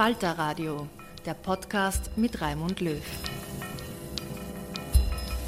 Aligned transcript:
Falter 0.00 0.32
Radio, 0.38 0.88
der 1.26 1.34
Podcast 1.34 2.16
mit 2.16 2.40
Raimund 2.40 2.80
Löw. 2.80 3.02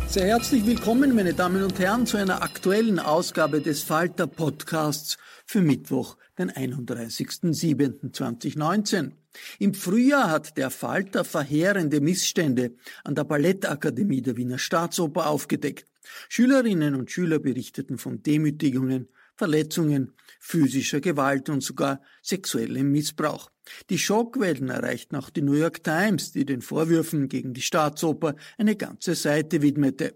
Sehr 0.06 0.26
herzlich 0.26 0.66
willkommen, 0.66 1.14
meine 1.14 1.32
Damen 1.32 1.62
und 1.62 1.78
Herren, 1.78 2.04
zu 2.04 2.18
einer 2.18 2.42
aktuellen 2.42 2.98
Ausgabe 2.98 3.62
des 3.62 3.82
Falter 3.82 4.26
Podcasts 4.26 5.16
für 5.46 5.62
Mittwoch, 5.62 6.18
den 6.38 6.50
31.07.2019. 6.50 9.12
Im 9.58 9.72
Frühjahr 9.72 10.30
hat 10.30 10.58
der 10.58 10.68
Falter 10.68 11.24
verheerende 11.24 12.02
Missstände 12.02 12.74
an 13.04 13.14
der 13.14 13.24
Ballettakademie 13.24 14.20
der 14.20 14.36
Wiener 14.36 14.58
Staatsoper 14.58 15.28
aufgedeckt. 15.28 15.86
Schülerinnen 16.28 16.94
und 16.94 17.10
Schüler 17.10 17.38
berichteten 17.38 17.96
von 17.96 18.22
Demütigungen, 18.22 19.08
Verletzungen, 19.42 20.12
physischer 20.38 21.00
Gewalt 21.00 21.48
und 21.48 21.64
sogar 21.64 22.00
sexuellem 22.22 22.92
Missbrauch. 22.92 23.50
Die 23.90 23.98
Schockwellen 23.98 24.68
erreichten 24.68 25.16
auch 25.16 25.30
die 25.30 25.42
New 25.42 25.54
York 25.54 25.82
Times, 25.82 26.30
die 26.30 26.44
den 26.44 26.62
Vorwürfen 26.62 27.28
gegen 27.28 27.52
die 27.52 27.60
Staatsoper 27.60 28.36
eine 28.56 28.76
ganze 28.76 29.16
Seite 29.16 29.60
widmete. 29.60 30.14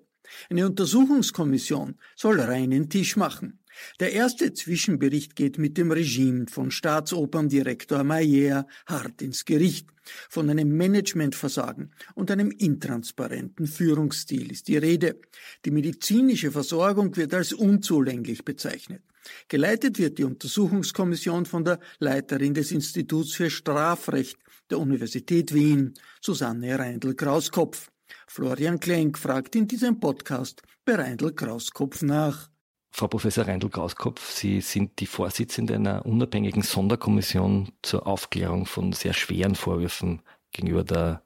Eine 0.49 0.67
Untersuchungskommission 0.67 1.97
soll 2.15 2.41
reinen 2.41 2.89
Tisch 2.89 3.17
machen. 3.17 3.59
Der 3.99 4.13
erste 4.13 4.53
Zwischenbericht 4.55 5.35
geht 5.35 5.59
mit 5.59 5.77
dem 5.77 5.91
Regime 5.91 6.47
von 6.49 6.71
Staatsoperndirektor 6.71 8.05
Mayer 8.05 8.69
hart 8.87 9.23
ins 9.23 9.45
Gericht. 9.45 9.89
Von 10.29 10.49
einem 10.49 10.77
Managementversagen 10.77 11.93
und 12.15 12.31
einem 12.31 12.53
intransparenten 12.53 13.67
Führungsstil 13.67 14.53
ist 14.53 14.69
die 14.69 14.77
Rede. 14.77 15.21
Die 15.65 15.73
medizinische 15.73 16.53
Versorgung 16.53 17.17
wird 17.17 17.35
als 17.35 17.53
unzulänglich 17.53 18.45
bezeichnet. 18.45 19.03
Geleitet 19.49 19.99
wird 19.99 20.19
die 20.19 20.25
Untersuchungskommission 20.25 21.47
von 21.47 21.65
der 21.65 21.79
Leiterin 21.99 22.55
des 22.55 22.73
Instituts 22.73 23.35
für 23.35 23.51
Strafrecht 23.51 24.39
der 24.71 24.79
Universität 24.79 25.55
Wien, 25.55 25.95
Susanne 26.21 26.79
Reindl-Krauskopf. 26.79 27.91
Florian 28.27 28.81
Klenk 28.81 29.19
fragt 29.19 29.57
in 29.57 29.69
diesem 29.69 30.01
Podcast 30.01 30.63
bei 30.85 30.95
Reindl-Krauskopf 30.95 32.03
nach. 32.03 32.51
Frau 32.91 33.09
Professor 33.09 33.47
Reindl-Krauskopf, 33.47 34.31
Sie 34.33 34.61
sind 34.61 35.01
die 35.01 35.07
Vorsitzende 35.07 35.75
einer 35.75 36.07
unabhängigen 36.07 36.63
Sonderkommission 36.63 37.73
zur 37.83 38.07
Aufklärung 38.07 38.67
von 38.67 38.93
sehr 38.93 39.13
schweren 39.13 39.55
Vorwürfen 39.55 40.23
gegenüber 40.51 40.83
der 40.83 41.23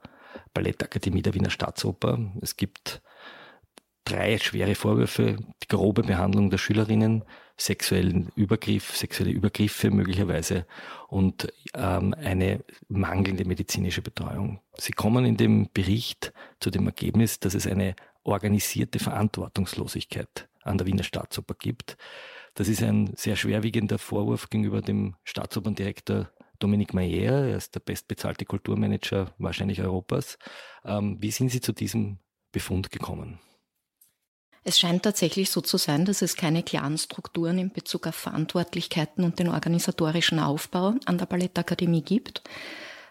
Ballettakademie 0.52 1.22
der 1.22 1.34
Wiener 1.34 1.50
Staatsoper. 1.50 2.18
Es 2.40 2.56
gibt 2.56 3.02
drei 4.04 4.38
schwere 4.38 4.74
Vorwürfe, 4.74 5.36
die 5.62 5.68
grobe 5.68 6.02
Behandlung 6.02 6.50
der 6.50 6.58
Schülerinnen, 6.58 7.24
sexuellen 7.60 8.30
Übergriff, 8.36 8.96
sexuelle 8.96 9.32
Übergriffe 9.32 9.90
möglicherweise 9.90 10.66
und 11.08 11.52
ähm, 11.74 12.14
eine 12.14 12.64
mangelnde 12.88 13.44
medizinische 13.44 14.02
Betreuung. 14.02 14.60
Sie 14.78 14.92
kommen 14.92 15.24
in 15.24 15.36
dem 15.36 15.68
Bericht 15.72 16.32
zu 16.60 16.70
dem 16.70 16.86
Ergebnis, 16.86 17.38
dass 17.38 17.54
es 17.54 17.66
eine 17.66 17.94
organisierte 18.22 18.98
Verantwortungslosigkeit 18.98 20.48
an 20.62 20.78
der 20.78 20.86
Wiener 20.86 21.04
Staatsoper 21.04 21.54
gibt. 21.54 21.96
Das 22.54 22.68
ist 22.68 22.82
ein 22.82 23.12
sehr 23.16 23.36
schwerwiegender 23.36 23.98
Vorwurf 23.98 24.50
gegenüber 24.50 24.80
dem 24.80 25.16
Staatsoperndirektor 25.24 26.30
Dominik 26.58 26.94
Mayer. 26.94 27.46
Er 27.46 27.56
ist 27.56 27.74
der 27.74 27.80
bestbezahlte 27.80 28.44
Kulturmanager 28.44 29.34
wahrscheinlich 29.38 29.80
Europas. 29.80 30.38
Ähm, 30.84 31.16
wie 31.20 31.30
sind 31.30 31.50
Sie 31.50 31.60
zu 31.60 31.72
diesem 31.72 32.18
Befund 32.52 32.90
gekommen? 32.90 33.38
Es 34.62 34.78
scheint 34.78 35.02
tatsächlich 35.02 35.50
so 35.50 35.62
zu 35.62 35.78
sein, 35.78 36.04
dass 36.04 36.20
es 36.20 36.36
keine 36.36 36.62
klaren 36.62 36.98
Strukturen 36.98 37.58
in 37.58 37.72
Bezug 37.72 38.06
auf 38.06 38.14
Verantwortlichkeiten 38.14 39.24
und 39.24 39.38
den 39.38 39.48
organisatorischen 39.48 40.38
Aufbau 40.38 40.94
an 41.06 41.16
der 41.16 41.26
Ballettakademie 41.26 42.02
gibt. 42.02 42.42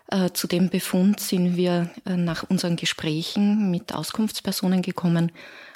Äh, 0.07 0.29
zu 0.31 0.47
dem 0.47 0.69
Befund 0.69 1.19
sind 1.19 1.57
wir 1.57 1.89
äh, 2.05 2.15
nach 2.17 2.43
unseren 2.43 2.75
Gesprächen 2.75 3.71
mit 3.71 3.93
Auskunftspersonen 3.93 4.83
gekommen 4.83 5.31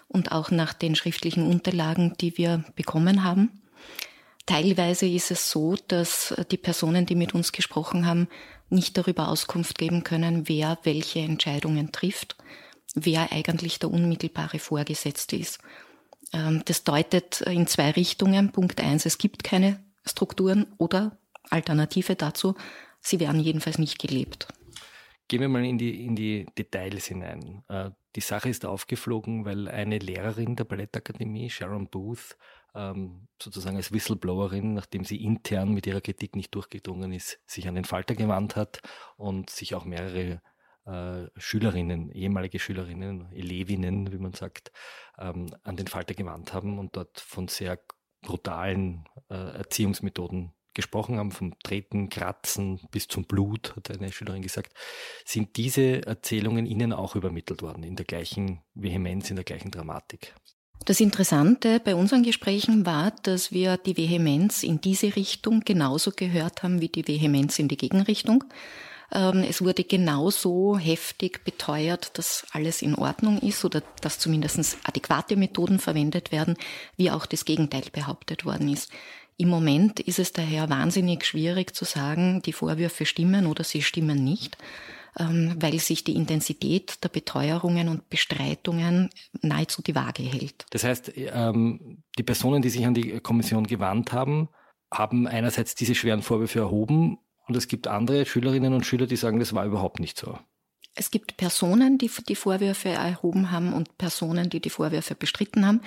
und 0.07 0.31
auch 0.31 0.51
nach 0.51 0.73
den 0.73 0.95
schriftlichen 0.95 1.47
Unterlagen, 1.47 2.15
die 2.21 2.37
wir 2.37 2.63
bekommen 2.75 3.23
haben. 3.23 3.61
Teilweise 4.45 5.07
ist 5.07 5.31
es 5.31 5.49
so, 5.49 5.75
dass 5.87 6.31
äh, 6.31 6.45
die 6.45 6.57
Personen, 6.57 7.07
die 7.07 7.15
mit 7.15 7.33
uns 7.33 7.51
gesprochen 7.51 8.05
haben, 8.05 8.27
nicht 8.69 8.95
darüber 8.97 9.27
Auskunft 9.27 9.79
geben 9.79 10.03
können, 10.03 10.47
wer 10.47 10.77
welche 10.83 11.19
Entscheidungen 11.19 11.91
trifft 11.91 12.35
wer 12.93 13.31
eigentlich 13.31 13.79
der 13.79 13.91
unmittelbare 13.91 14.59
Vorgesetzte 14.59 15.35
ist. 15.35 15.59
Ähm, 16.31 16.61
das 16.65 16.83
deutet 16.83 17.41
in 17.41 17.67
zwei 17.67 17.91
Richtungen. 17.91 18.51
Punkt 18.51 18.81
eins, 18.81 19.05
es 19.05 19.17
gibt 19.17 19.43
keine 19.43 19.79
Strukturen 20.05 20.67
oder 20.77 21.17
Alternative 21.49 22.15
dazu, 22.15 22.55
sie 23.01 23.19
werden 23.19 23.39
jedenfalls 23.39 23.77
nicht 23.77 23.99
gelebt. 23.99 24.47
Gehen 25.27 25.41
wir 25.41 25.49
mal 25.49 25.65
in 25.65 25.77
die, 25.77 26.05
in 26.05 26.15
die 26.15 26.45
Details 26.57 27.05
hinein. 27.05 27.63
Äh, 27.69 27.91
die 28.15 28.21
Sache 28.21 28.49
ist 28.49 28.65
aufgeflogen, 28.65 29.45
weil 29.45 29.67
eine 29.67 29.97
Lehrerin 29.97 30.55
der 30.55 30.65
Ballettakademie, 30.65 31.49
Sharon 31.49 31.87
Booth, 31.89 32.37
ähm, 32.75 33.27
sozusagen 33.41 33.77
als 33.77 33.91
Whistleblowerin, 33.91 34.73
nachdem 34.73 35.05
sie 35.05 35.23
intern 35.23 35.73
mit 35.73 35.87
ihrer 35.87 36.01
Kritik 36.01 36.35
nicht 36.35 36.53
durchgedrungen 36.53 37.11
ist, 37.11 37.39
sich 37.45 37.67
an 37.67 37.75
den 37.75 37.85
Falter 37.85 38.15
gewandt 38.15 38.55
hat 38.55 38.81
und 39.15 39.49
sich 39.49 39.75
auch 39.75 39.85
mehrere 39.85 40.41
äh, 40.85 41.27
Schülerinnen, 41.37 42.09
ehemalige 42.11 42.59
Schülerinnen, 42.59 43.31
Elevinnen, 43.31 44.11
wie 44.11 44.17
man 44.17 44.33
sagt, 44.33 44.71
ähm, 45.17 45.53
an 45.63 45.77
den 45.77 45.87
Falter 45.87 46.13
gewandt 46.13 46.53
haben 46.53 46.79
und 46.79 46.95
dort 46.95 47.19
von 47.19 47.47
sehr 47.47 47.79
brutalen 48.21 49.05
äh, 49.29 49.35
Erziehungsmethoden 49.35 50.53
gesprochen 50.73 51.17
haben, 51.17 51.31
vom 51.31 51.57
Treten, 51.59 52.09
Kratzen 52.09 52.79
bis 52.91 53.07
zum 53.07 53.25
Blut, 53.25 53.75
hat 53.75 53.91
eine 53.91 54.11
Schülerin 54.11 54.41
gesagt. 54.41 54.73
Sind 55.23 55.55
diese 55.57 56.05
Erzählungen 56.05 56.65
Ihnen 56.65 56.93
auch 56.93 57.15
übermittelt 57.15 57.61
worden, 57.61 57.83
in 57.83 57.95
der 57.95 58.05
gleichen 58.05 58.61
Vehemenz, 58.73 59.29
in 59.29 59.35
der 59.35 59.45
gleichen 59.45 59.71
Dramatik? 59.71 60.33
Das 60.85 60.99
Interessante 60.99 61.79
bei 61.79 61.95
unseren 61.95 62.23
Gesprächen 62.23 62.85
war, 62.85 63.11
dass 63.23 63.51
wir 63.51 63.77
die 63.77 63.95
Vehemenz 63.95 64.63
in 64.63 64.81
diese 64.81 65.15
Richtung 65.15 65.61
genauso 65.61 66.11
gehört 66.11 66.63
haben 66.63 66.81
wie 66.81 66.89
die 66.89 67.07
Vehemenz 67.07 67.57
in 67.59 67.69
die 67.69 67.77
Gegenrichtung. 67.77 68.43
Ähm, 69.13 69.45
es 69.47 69.61
wurde 69.61 69.83
genauso 69.83 70.77
heftig 70.77 71.43
beteuert, 71.43 72.17
dass 72.17 72.45
alles 72.51 72.81
in 72.81 72.95
Ordnung 72.95 73.39
ist 73.39 73.63
oder 73.63 73.83
dass 74.01 74.19
zumindest 74.19 74.77
adäquate 74.83 75.35
Methoden 75.35 75.79
verwendet 75.79 76.31
werden, 76.31 76.57
wie 76.97 77.11
auch 77.11 77.25
das 77.25 77.45
Gegenteil 77.45 77.83
behauptet 77.91 78.43
worden 78.43 78.69
ist. 78.69 78.91
Im 79.37 79.49
Moment 79.49 79.99
ist 79.99 80.19
es 80.19 80.31
daher 80.31 80.69
wahnsinnig 80.69 81.25
schwierig 81.25 81.75
zu 81.75 81.85
sagen, 81.85 82.41
die 82.43 82.53
Vorwürfe 82.53 83.05
stimmen 83.05 83.45
oder 83.45 83.63
sie 83.63 83.81
stimmen 83.81 84.23
nicht, 84.23 84.57
ähm, 85.19 85.55
weil 85.59 85.77
sich 85.79 86.03
die 86.03 86.15
Intensität 86.15 87.03
der 87.03 87.09
Beteuerungen 87.09 87.89
und 87.89 88.09
Bestreitungen 88.09 89.09
nahezu 89.41 89.81
die 89.81 89.95
Waage 89.95 90.23
hält. 90.23 90.65
Das 90.71 90.83
heißt, 90.83 91.13
ähm, 91.15 92.03
die 92.17 92.23
Personen, 92.23 92.61
die 92.61 92.69
sich 92.69 92.85
an 92.85 92.93
die 92.93 93.19
Kommission 93.19 93.65
gewandt 93.65 94.11
haben, 94.11 94.49
haben 94.91 95.27
einerseits 95.27 95.73
diese 95.75 95.95
schweren 95.95 96.21
Vorwürfe 96.21 96.59
erhoben 96.59 97.17
und 97.47 97.55
es 97.55 97.67
gibt 97.67 97.87
andere 97.87 98.25
Schülerinnen 98.25 98.73
und 98.73 98.85
Schüler, 98.85 99.07
die 99.07 99.15
sagen, 99.15 99.39
das 99.39 99.53
war 99.53 99.65
überhaupt 99.65 99.99
nicht 99.99 100.17
so. 100.17 100.37
Es 100.95 101.09
gibt 101.09 101.37
Personen, 101.37 101.97
die 101.97 102.09
die 102.27 102.35
Vorwürfe 102.35 102.89
erhoben 102.89 103.49
haben 103.49 103.73
und 103.73 103.97
Personen, 103.97 104.49
die 104.49 104.59
die 104.59 104.69
Vorwürfe 104.69 105.15
bestritten 105.15 105.65
haben. 105.65 105.81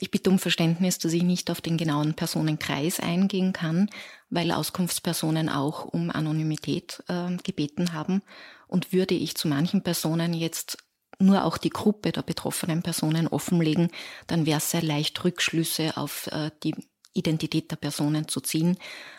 Ich 0.00 0.10
bitte 0.10 0.30
um 0.30 0.40
Verständnis, 0.40 0.98
dass 0.98 1.12
ich 1.12 1.22
nicht 1.22 1.50
auf 1.50 1.60
den 1.60 1.76
genauen 1.76 2.14
Personenkreis 2.14 2.98
eingehen 2.98 3.52
kann, 3.52 3.88
weil 4.30 4.50
Auskunftspersonen 4.50 5.48
auch 5.48 5.84
um 5.84 6.10
Anonymität 6.10 7.04
äh, 7.06 7.36
gebeten 7.44 7.92
haben. 7.92 8.22
Und 8.66 8.92
würde 8.92 9.14
ich 9.14 9.36
zu 9.36 9.46
manchen 9.46 9.84
Personen 9.84 10.34
jetzt 10.34 10.78
nur 11.20 11.44
auch 11.44 11.56
die 11.56 11.70
Gruppe 11.70 12.10
der 12.10 12.22
betroffenen 12.22 12.82
Personen 12.82 13.28
offenlegen, 13.28 13.90
dann 14.26 14.44
wäre 14.44 14.58
es 14.58 14.70
sehr 14.70 14.82
leicht, 14.82 15.24
Rückschlüsse 15.24 15.96
auf 15.96 16.28
äh, 16.28 16.50
die 16.64 16.74
Identität 17.12 17.70
der 17.70 17.76
Personen 17.76 18.28
zu 18.28 18.40
ziehen, 18.40 18.76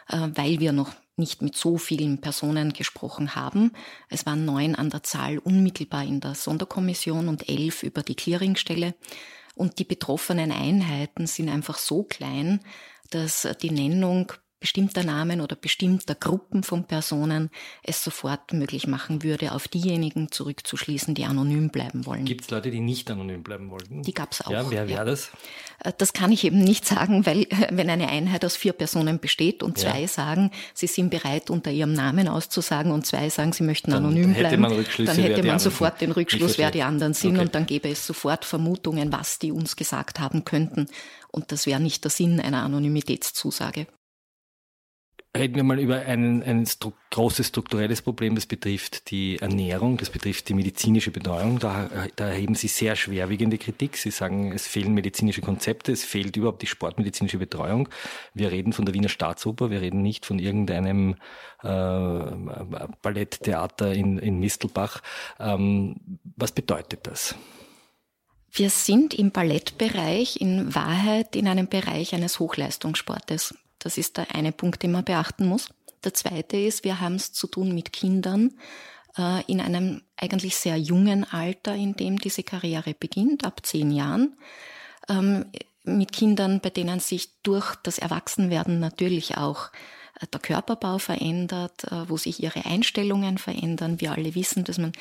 äh, 0.09 0.27
weil 0.33 0.59
wir 0.59 0.71
noch 0.71 0.91
nicht 1.19 1.41
mit 1.41 1.55
so 1.55 1.77
vielen 1.77 2.19
Personen 2.19 2.73
gesprochen 2.73 3.35
haben. 3.35 3.73
Es 4.09 4.25
waren 4.25 4.45
neun 4.45 4.75
an 4.75 4.89
der 4.89 5.03
Zahl 5.03 5.37
unmittelbar 5.37 6.03
in 6.03 6.21
der 6.21 6.33
Sonderkommission 6.33 7.27
und 7.27 7.49
elf 7.49 7.83
über 7.83 8.01
die 8.01 8.15
Clearingstelle. 8.15 8.95
Und 9.55 9.77
die 9.77 9.83
betroffenen 9.83 10.51
Einheiten 10.51 11.27
sind 11.27 11.49
einfach 11.49 11.77
so 11.77 12.03
klein, 12.03 12.61
dass 13.09 13.47
die 13.61 13.71
Nennung 13.71 14.31
bestimmter 14.59 15.03
Namen 15.03 15.39
oder 15.41 15.55
bestimmter 15.55 16.15
Gruppen 16.15 16.63
von 16.63 16.83
Personen 16.83 17.49
es 17.83 18.03
sofort 18.03 18.51
möglich 18.51 18.87
machen 18.87 19.23
würde, 19.23 19.53
auf 19.53 19.67
diejenigen 19.67 20.31
zurückzuschließen, 20.31 21.15
die 21.15 21.25
anonym 21.25 21.69
bleiben 21.69 22.05
wollen. 22.05 22.25
Gibt 22.25 22.41
es 22.41 22.49
Leute, 22.51 22.69
die 22.69 22.81
nicht 22.81 23.09
anonym 23.09 23.41
bleiben 23.41 23.69
wollten? 23.69 24.01
Die 24.03 24.13
gab 24.13 24.33
es 24.33 24.41
auch. 24.41 24.51
Ja, 24.51 24.69
wer 24.69 24.87
wäre 24.87 24.99
ja. 24.99 25.05
das? 25.05 25.31
Äh, 25.83 25.93
das 25.97 26.13
kann 26.13 26.31
ich 26.31 26.43
eben 26.43 26.59
nicht 26.59 26.85
sagen, 26.85 27.25
weil 27.25 27.47
wenn 27.69 27.89
eine 27.89 28.09
Einheit 28.09 28.43
aus 28.43 28.57
vier 28.57 28.73
Personen 28.73 29.19
besteht 29.19 29.63
und 29.63 29.77
zwei 29.77 30.01
ja. 30.01 30.07
sagen, 30.07 30.51
sie 30.73 30.87
sind 30.87 31.09
bereit, 31.09 31.49
unter 31.49 31.71
ihrem 31.71 31.93
Namen 31.93 32.27
auszusagen 32.27 32.91
und 32.91 33.05
zwei 33.05 33.29
sagen, 33.29 33.53
sie 33.53 33.63
möchten 33.63 33.91
dann 33.91 34.05
anonym 34.05 34.33
bleiben, 34.33 34.61
dann 34.61 35.15
hätte 35.17 35.43
man 35.43 35.59
sofort 35.59 36.01
den 36.01 36.11
Rückschluss, 36.11 36.57
wer 36.57 36.71
die 36.71 36.83
anderen 36.83 37.13
sind 37.13 37.35
okay. 37.35 37.45
und 37.45 37.55
dann 37.55 37.65
gäbe 37.65 37.89
es 37.89 38.05
sofort 38.05 38.43
Vermutungen, 38.45 39.11
was 39.11 39.39
die 39.39 39.51
uns 39.51 39.75
gesagt 39.75 40.19
haben 40.19 40.43
könnten. 40.43 40.87
Und 41.31 41.51
das 41.51 41.65
wäre 41.65 41.79
nicht 41.79 42.03
der 42.03 42.11
Sinn 42.11 42.39
einer 42.39 42.63
Anonymitätszusage. 42.63 43.87
Reden 45.37 45.55
wir 45.57 45.63
mal 45.63 45.77
über 45.77 45.97
ein, 45.99 46.41
ein 46.41 46.65
stru 46.65 46.91
großes 47.11 47.47
strukturelles 47.47 48.01
Problem, 48.01 48.33
das 48.33 48.47
betrifft 48.47 49.11
die 49.11 49.37
Ernährung, 49.37 49.97
das 49.97 50.09
betrifft 50.09 50.49
die 50.49 50.55
medizinische 50.55 51.11
Betreuung. 51.11 51.59
Da, 51.59 51.89
da 52.15 52.29
erheben 52.29 52.55
Sie 52.55 52.67
sehr 52.67 52.95
schwerwiegende 52.95 53.59
Kritik. 53.59 53.97
Sie 53.97 54.09
sagen, 54.09 54.51
es 54.51 54.67
fehlen 54.67 54.95
medizinische 54.95 55.41
Konzepte, 55.41 55.91
es 55.91 56.03
fehlt 56.03 56.35
überhaupt 56.35 56.63
die 56.63 56.67
sportmedizinische 56.67 57.37
Betreuung. 57.37 57.89
Wir 58.33 58.51
reden 58.51 58.73
von 58.73 58.85
der 58.85 58.95
Wiener 58.95 59.09
Staatsoper, 59.09 59.69
wir 59.69 59.81
reden 59.81 60.01
nicht 60.01 60.25
von 60.25 60.39
irgendeinem 60.39 61.15
äh, 61.61 61.67
Balletttheater 63.01 63.93
in, 63.93 64.17
in 64.17 64.39
Mistelbach. 64.39 65.01
Ähm, 65.39 66.19
was 66.37 66.51
bedeutet 66.51 67.01
das? 67.05 67.35
Wir 68.51 68.71
sind 68.71 69.13
im 69.13 69.29
Ballettbereich 69.29 70.41
in 70.41 70.73
Wahrheit 70.73 71.35
in 71.35 71.47
einem 71.47 71.67
Bereich 71.67 72.15
eines 72.15 72.39
Hochleistungssportes. 72.39 73.53
Das 73.79 73.97
ist 73.97 74.17
der 74.17 74.35
eine 74.35 74.51
Punkt, 74.51 74.83
den 74.83 74.91
man 74.91 75.05
beachten 75.05 75.45
muss. 75.45 75.69
Der 76.03 76.13
zweite 76.13 76.57
ist, 76.57 76.83
wir 76.83 76.99
haben 76.99 77.15
es 77.15 77.33
zu 77.33 77.47
tun 77.47 77.73
mit 77.73 77.91
Kindern 77.91 78.51
äh, 79.17 79.43
in 79.45 79.59
einem 79.59 80.01
eigentlich 80.15 80.55
sehr 80.55 80.77
jungen 80.77 81.25
Alter, 81.25 81.75
in 81.75 81.95
dem 81.95 82.19
diese 82.19 82.43
Karriere 82.43 82.93
beginnt, 82.93 83.45
ab 83.45 83.65
zehn 83.65 83.91
Jahren. 83.91 84.37
Ähm, 85.09 85.45
mit 85.83 86.11
Kindern, 86.11 86.59
bei 86.59 86.69
denen 86.69 86.99
sich 86.99 87.41
durch 87.41 87.75
das 87.77 87.97
Erwachsenwerden 87.97 88.79
natürlich 88.79 89.37
auch 89.37 89.71
äh, 90.21 90.27
der 90.31 90.39
Körperbau 90.39 90.97
verändert, 90.99 91.85
äh, 91.85 92.09
wo 92.09 92.17
sich 92.17 92.41
ihre 92.41 92.65
Einstellungen 92.65 93.37
verändern. 93.37 93.99
Wir 93.99 94.11
alle 94.11 94.35
wissen, 94.35 94.63
dass 94.63 94.77
man 94.77 94.93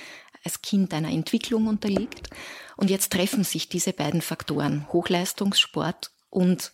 als 0.45 0.63
Kind 0.63 0.95
einer 0.95 1.11
Entwicklung 1.11 1.67
unterliegt. 1.67 2.31
Und 2.77 2.91
jetzt 2.91 3.13
treffen 3.13 3.45
sich 3.45 3.69
diese 3.69 3.93
beiden 3.93 4.23
Faktoren, 4.23 4.87
Hochleistungssport 4.93 6.11
und 6.31 6.73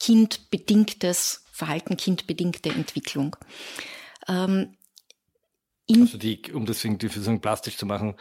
kindbedingtes 0.00 1.44
Verhalten, 1.52 1.96
kindbedingte 1.96 2.70
Entwicklung. 2.70 3.36
Ähm, 4.28 4.76
also 5.90 6.18
die, 6.18 6.52
um 6.52 6.66
das 6.66 6.84
irgendwie 6.84 7.08
plastisch 7.40 7.76
zu 7.76 7.86
machen, 7.86 8.14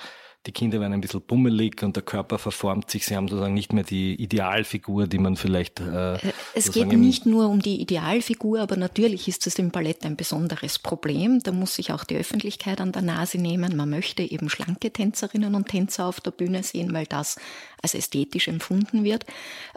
die 0.47 0.53
Kinder 0.53 0.79
werden 0.79 0.93
ein 0.93 1.01
bisschen 1.01 1.21
bummelig 1.21 1.83
und 1.83 1.97
der 1.97 2.03
Körper 2.03 2.39
verformt 2.39 2.89
sich. 2.89 3.05
Sie 3.05 3.15
haben 3.17 3.27
sozusagen 3.27 3.53
nicht 3.53 3.73
mehr 3.73 3.83
die 3.83 4.15
Idealfigur, 4.15 5.05
die 5.05 5.17
man 5.17 5.35
vielleicht. 5.35 5.81
Äh, 5.81 6.15
äh 6.15 6.19
es 6.55 6.71
geht 6.71 6.87
nicht 6.87 7.25
nur 7.25 7.49
um 7.49 7.61
die 7.61 7.81
Idealfigur, 7.81 8.61
aber 8.61 8.77
natürlich 8.77 9.27
ist 9.27 9.45
es 9.45 9.59
im 9.59 9.71
Ballett 9.71 10.05
ein 10.05 10.15
besonderes 10.15 10.79
Problem. 10.79 11.41
Da 11.43 11.51
muss 11.51 11.75
sich 11.75 11.91
auch 11.91 12.05
die 12.05 12.15
Öffentlichkeit 12.15 12.79
an 12.79 12.93
der 12.93 13.01
Nase 13.01 13.37
nehmen. 13.37 13.75
Man 13.75 13.89
möchte 13.89 14.23
eben 14.23 14.49
schlanke 14.49 14.89
Tänzerinnen 14.91 15.53
und 15.53 15.67
Tänzer 15.67 16.05
auf 16.05 16.21
der 16.21 16.31
Bühne 16.31 16.63
sehen, 16.63 16.93
weil 16.93 17.05
das 17.05 17.35
als 17.81 17.93
ästhetisch 17.93 18.47
empfunden 18.47 19.03
wird. 19.03 19.25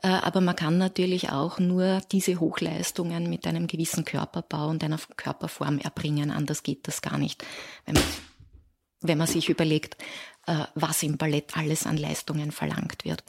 Äh, 0.03 0.09
aber 0.09 0.41
man 0.41 0.55
kann 0.55 0.79
natürlich 0.79 1.31
auch 1.31 1.59
nur 1.59 2.01
diese 2.13 2.39
Hochleistungen 2.39 3.29
mit 3.29 3.47
einem 3.47 3.67
gewissen 3.67 4.05
Körperbau 4.05 4.69
und 4.69 4.85
einer 4.85 5.01
Körperform 5.17 5.79
erbringen. 5.79 6.31
Anders 6.31 6.63
geht 6.63 6.87
das 6.87 7.03
gar 7.03 7.19
nicht. 7.19 7.45
Wenn 7.87 7.95
man 7.95 8.05
wenn 9.03 9.19
man 9.19 9.27
sich 9.27 9.49
überlegt, 9.49 9.97
was 10.75 11.03
im 11.03 11.17
Ballett 11.17 11.57
alles 11.57 11.87
an 11.87 11.97
Leistungen 11.97 12.53
verlangt 12.53 13.05
wird. 13.05 13.23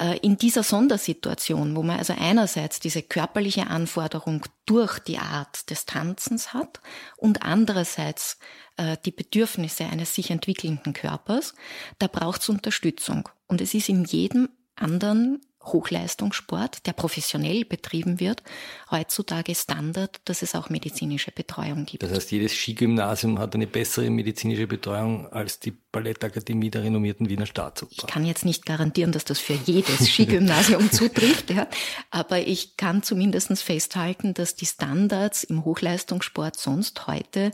Äh, 0.00 0.18
in 0.18 0.36
dieser 0.38 0.62
Sondersituation, 0.62 1.76
wo 1.76 1.82
man 1.82 1.98
also 1.98 2.14
einerseits 2.18 2.80
diese 2.80 3.02
körperliche 3.02 3.66
Anforderung 3.66 4.46
durch 4.66 4.98
die 4.98 5.18
Art 5.18 5.68
des 5.70 5.84
Tanzens 5.84 6.54
hat 6.54 6.80
und 7.16 7.42
andererseits 7.42 8.38
äh, 8.76 8.96
die 9.04 9.12
Bedürfnisse 9.12 9.84
eines 9.84 10.14
sich 10.14 10.30
entwickelnden 10.30 10.94
Körpers, 10.94 11.54
da 11.98 12.06
braucht 12.06 12.42
es 12.42 12.48
Unterstützung. 12.48 13.28
Und 13.46 13.60
es 13.60 13.74
ist 13.74 13.88
in 13.88 14.04
jedem 14.04 14.48
anderen 14.74 15.40
Hochleistungssport, 15.62 16.86
der 16.86 16.92
professionell 16.92 17.64
betrieben 17.64 18.18
wird, 18.18 18.42
heutzutage 18.90 19.54
Standard, 19.54 20.20
dass 20.24 20.42
es 20.42 20.54
auch 20.54 20.70
medizinische 20.70 21.32
Betreuung 21.32 21.84
gibt. 21.84 22.02
Das 22.02 22.12
heißt, 22.12 22.30
jedes 22.30 22.54
Skigymnasium 22.54 23.38
hat 23.38 23.54
eine 23.54 23.66
bessere 23.66 24.08
medizinische 24.08 24.66
Betreuung 24.66 25.30
als 25.32 25.60
die 25.60 25.72
Ballettakademie 25.92 26.70
der 26.70 26.84
renommierten 26.84 27.28
Wiener 27.28 27.46
Staatsoper. 27.46 27.92
Ich 27.92 28.06
kann 28.06 28.24
jetzt 28.24 28.44
nicht 28.44 28.64
garantieren, 28.64 29.12
dass 29.12 29.24
das 29.24 29.38
für 29.38 29.54
jedes 29.66 30.06
Skigymnasium 30.06 30.90
zutrifft, 30.92 31.50
ja, 31.50 31.66
aber 32.10 32.40
ich 32.40 32.76
kann 32.76 33.02
zumindest 33.02 33.50
festhalten, 33.62 34.34
dass 34.34 34.54
die 34.54 34.66
Standards 34.66 35.44
im 35.44 35.64
Hochleistungssport 35.64 36.56
sonst 36.56 37.06
heute 37.06 37.52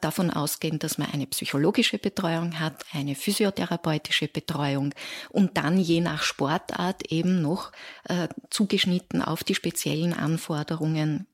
davon 0.00 0.30
ausgehen, 0.30 0.78
dass 0.78 0.98
man 0.98 1.10
eine 1.12 1.26
psychologische 1.26 1.98
Betreuung 1.98 2.60
hat, 2.60 2.84
eine 2.92 3.14
physiotherapeutische 3.14 4.28
Betreuung 4.28 4.94
und 5.30 5.56
dann 5.56 5.78
je 5.78 6.00
nach 6.00 6.22
Sportart 6.22 7.10
eben 7.10 7.42
noch 7.42 7.72
äh, 8.04 8.28
zugeschnitten 8.50 9.22
auf 9.22 9.44
die 9.44 9.54
speziellen 9.54 10.12
Anforderungen 10.12 11.26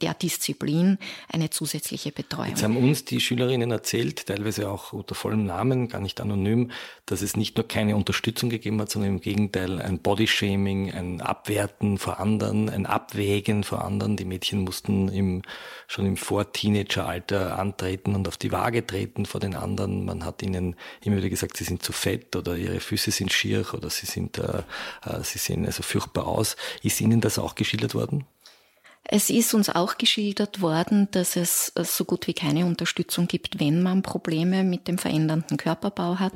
der 0.00 0.14
Disziplin 0.14 0.98
eine 1.28 1.50
zusätzliche 1.50 2.12
Betreuung. 2.12 2.48
Jetzt 2.48 2.62
haben 2.62 2.76
uns 2.76 3.04
die 3.04 3.20
Schülerinnen 3.20 3.70
erzählt, 3.70 4.26
teilweise 4.26 4.68
auch 4.68 4.92
unter 4.92 5.14
vollem 5.14 5.44
Namen, 5.44 5.88
gar 5.88 6.00
nicht 6.00 6.20
anonym, 6.20 6.70
dass 7.06 7.22
es 7.22 7.36
nicht 7.36 7.56
nur 7.56 7.66
keine 7.66 7.96
Unterstützung 7.96 8.50
gegeben 8.50 8.80
hat, 8.80 8.90
sondern 8.90 9.12
im 9.12 9.20
Gegenteil 9.20 9.80
ein 9.80 9.98
Bodyshaming, 9.98 10.92
ein 10.92 11.20
Abwerten 11.20 11.98
vor 11.98 12.20
anderen, 12.20 12.68
ein 12.68 12.86
Abwägen 12.86 13.64
vor 13.64 13.84
anderen. 13.84 14.16
Die 14.16 14.24
Mädchen 14.24 14.60
mussten 14.60 15.08
im, 15.08 15.42
schon 15.86 16.06
im 16.06 16.16
Vor-Teenager-Alter 16.16 17.58
antreten 17.58 18.14
und 18.14 18.28
auf 18.28 18.36
die 18.36 18.52
Waage 18.52 18.86
treten 18.86 19.26
vor 19.26 19.40
den 19.40 19.54
anderen. 19.54 20.04
Man 20.04 20.24
hat 20.24 20.42
ihnen 20.42 20.76
immer 21.02 21.16
wieder 21.16 21.30
gesagt, 21.30 21.56
sie 21.56 21.64
sind 21.64 21.82
zu 21.82 21.92
fett 21.92 22.36
oder 22.36 22.56
ihre 22.56 22.80
Füße 22.80 23.10
sind 23.10 23.32
schier 23.32 23.66
oder 23.72 23.90
sie 23.90 24.06
sind, 24.06 24.38
äh, 24.38 24.62
äh 25.04 25.22
sie 25.22 25.38
sehen 25.38 25.66
also 25.66 25.82
furchtbar 25.82 26.26
aus. 26.26 26.56
Ist 26.82 27.00
Ihnen 27.00 27.20
das 27.20 27.38
auch 27.38 27.54
geschildert 27.54 27.94
worden? 27.94 28.24
Es 29.04 29.30
ist 29.30 29.52
uns 29.52 29.68
auch 29.68 29.98
geschildert 29.98 30.60
worden, 30.60 31.08
dass 31.10 31.36
es 31.36 31.72
äh, 31.74 31.84
so 31.84 32.04
gut 32.04 32.26
wie 32.26 32.34
keine 32.34 32.66
Unterstützung 32.66 33.26
gibt, 33.26 33.58
wenn 33.58 33.82
man 33.82 34.02
Probleme 34.02 34.62
mit 34.64 34.88
dem 34.88 34.98
verändernden 34.98 35.56
Körperbau 35.56 36.18
hat. 36.18 36.34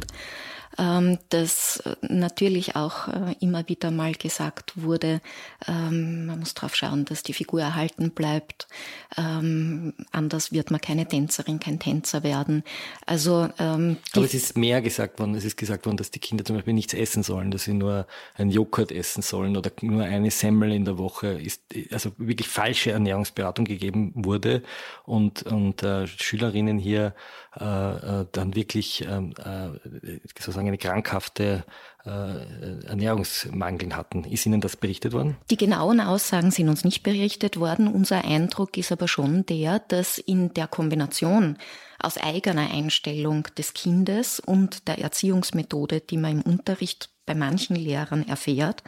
Ähm, 0.78 1.18
dass 1.30 1.82
natürlich 2.02 2.76
auch 2.76 3.08
äh, 3.08 3.34
immer 3.40 3.68
wieder 3.68 3.90
mal 3.90 4.12
gesagt 4.12 4.72
wurde, 4.76 5.20
ähm, 5.66 6.26
man 6.26 6.40
muss 6.40 6.54
darauf 6.54 6.74
schauen, 6.74 7.04
dass 7.04 7.22
die 7.22 7.32
Figur 7.32 7.60
erhalten 7.60 8.10
bleibt. 8.10 8.68
Ähm, 9.16 9.94
anders 10.12 10.52
wird 10.52 10.70
man 10.70 10.80
keine 10.80 11.06
Tänzerin, 11.06 11.60
kein 11.60 11.78
Tänzer 11.78 12.22
werden. 12.22 12.62
Also, 13.06 13.48
ähm, 13.58 13.96
Aber 14.12 14.24
es 14.24 14.34
ist 14.34 14.56
mehr 14.56 14.82
gesagt 14.82 15.18
worden. 15.18 15.34
Es 15.34 15.44
ist 15.44 15.56
gesagt 15.56 15.86
worden, 15.86 15.96
dass 15.96 16.10
die 16.10 16.18
Kinder 16.18 16.44
zum 16.44 16.56
Beispiel 16.56 16.74
nichts 16.74 16.94
essen 16.94 17.22
sollen, 17.22 17.50
dass 17.50 17.64
sie 17.64 17.74
nur 17.74 18.06
einen 18.34 18.50
Joghurt 18.50 18.92
essen 18.92 19.22
sollen 19.22 19.56
oder 19.56 19.70
nur 19.80 20.04
eine 20.04 20.30
Semmel 20.30 20.72
in 20.72 20.84
der 20.84 20.98
Woche. 20.98 21.28
Ist 21.28 21.62
also 21.90 22.12
wirklich 22.18 22.48
falsche 22.48 22.92
Ernährungsberatung 22.92 23.64
gegeben 23.64 24.12
wurde 24.14 24.62
und 25.04 25.44
und 25.44 25.82
äh, 25.82 26.06
Schülerinnen 26.06 26.78
hier 26.78 27.14
äh, 27.58 28.20
äh, 28.20 28.26
dann 28.32 28.54
wirklich 28.54 29.06
ähm, 29.08 29.32
äh, 29.38 30.18
sozusagen 30.38 30.65
eine 30.68 30.78
krankhafte 30.78 31.64
äh, 32.06 32.86
Ernährungsmangeln 32.86 33.96
hatten. 33.96 34.24
Ist 34.24 34.46
Ihnen 34.46 34.60
das 34.60 34.76
berichtet 34.76 35.12
worden? 35.12 35.36
Die 35.50 35.56
genauen 35.56 36.00
Aussagen 36.00 36.50
sind 36.50 36.68
uns 36.68 36.84
nicht 36.84 37.02
berichtet 37.02 37.58
worden. 37.58 37.88
Unser 37.88 38.24
Eindruck 38.24 38.76
ist 38.76 38.92
aber 38.92 39.08
schon 39.08 39.44
der, 39.46 39.80
dass 39.80 40.18
in 40.18 40.54
der 40.54 40.68
Kombination 40.68 41.58
aus 41.98 42.18
eigener 42.18 42.70
Einstellung 42.70 43.48
des 43.58 43.74
Kindes 43.74 44.40
und 44.40 44.86
der 44.88 44.98
Erziehungsmethode, 44.98 46.00
die 46.00 46.18
man 46.18 46.32
im 46.32 46.42
Unterricht 46.42 47.10
bei 47.26 47.34
manchen 47.34 47.74
Lehrern 47.76 48.26
erfährt, 48.26 48.84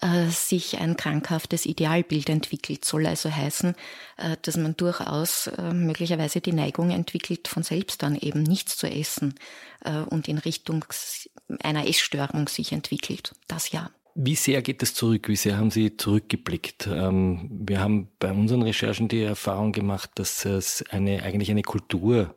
äh, 0.00 0.28
sich 0.28 0.78
ein 0.78 0.96
krankhaftes 0.96 1.66
Idealbild 1.66 2.28
entwickelt. 2.30 2.84
Soll 2.84 3.06
also 3.06 3.30
heißen, 3.30 3.74
äh, 4.16 4.36
dass 4.42 4.56
man 4.56 4.76
durchaus 4.76 5.48
äh, 5.48 5.72
möglicherweise 5.74 6.40
die 6.40 6.52
Neigung 6.52 6.90
entwickelt, 6.90 7.48
von 7.48 7.64
selbst 7.64 8.02
dann 8.02 8.16
eben 8.16 8.44
nichts 8.44 8.76
zu 8.76 8.86
essen 8.86 9.34
äh, 9.84 9.98
und 9.98 10.28
in 10.28 10.38
Richtung 10.38 10.84
einer 11.62 11.88
Essstörung 11.88 12.46
sich 12.54 12.72
entwickelt. 12.72 13.34
Das 13.48 13.72
ja. 13.72 13.90
Wie 14.14 14.34
sehr 14.34 14.60
geht 14.60 14.82
das 14.82 14.94
zurück? 14.94 15.28
Wie 15.28 15.36
sehr 15.36 15.56
haben 15.56 15.70
Sie 15.70 15.96
zurückgeblickt? 15.96 16.86
Ähm, 16.86 17.48
wir 17.50 17.80
haben 17.80 18.08
bei 18.18 18.30
unseren 18.30 18.62
Recherchen 18.62 19.08
die 19.08 19.22
Erfahrung 19.22 19.72
gemacht, 19.72 20.10
dass 20.16 20.44
es 20.44 20.84
eine, 20.90 21.22
eigentlich 21.22 21.50
eine 21.50 21.62
Kultur 21.62 22.36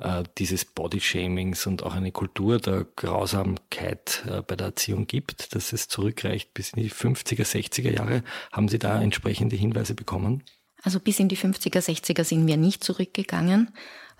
äh, 0.00 0.24
dieses 0.38 0.64
Bodyshamings 0.64 1.66
und 1.66 1.84
auch 1.84 1.94
eine 1.94 2.10
Kultur 2.10 2.58
der 2.58 2.86
Grausamkeit 2.96 4.24
äh, 4.26 4.42
bei 4.42 4.56
der 4.56 4.68
Erziehung 4.68 5.06
gibt, 5.06 5.54
dass 5.54 5.72
es 5.72 5.86
zurückreicht 5.86 6.54
bis 6.54 6.70
in 6.70 6.82
die 6.82 6.90
50er, 6.90 7.44
60er 7.44 7.90
Jahre. 7.90 8.24
Haben 8.50 8.66
Sie 8.68 8.80
da 8.80 9.00
entsprechende 9.00 9.54
Hinweise 9.54 9.94
bekommen? 9.94 10.42
Also 10.82 10.98
bis 10.98 11.20
in 11.20 11.28
die 11.28 11.36
50er, 11.36 11.78
60er 11.78 12.24
sind 12.24 12.48
wir 12.48 12.56
nicht 12.56 12.82
zurückgegangen, 12.82 13.72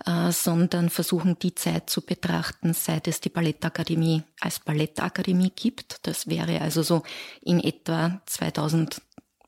sondern 0.05 0.89
versuchen 0.89 1.39
die 1.39 1.55
Zeit 1.55 1.89
zu 1.89 2.01
betrachten, 2.05 2.73
seit 2.73 3.07
es 3.07 3.21
die 3.21 3.29
Ballettakademie 3.29 4.23
als 4.39 4.59
Ballettakademie 4.59 5.51
gibt. 5.55 6.05
Das 6.07 6.27
wäre 6.27 6.61
also 6.61 6.83
so 6.83 7.03
in 7.41 7.59
etwa 7.59 8.21
2000 8.25 9.01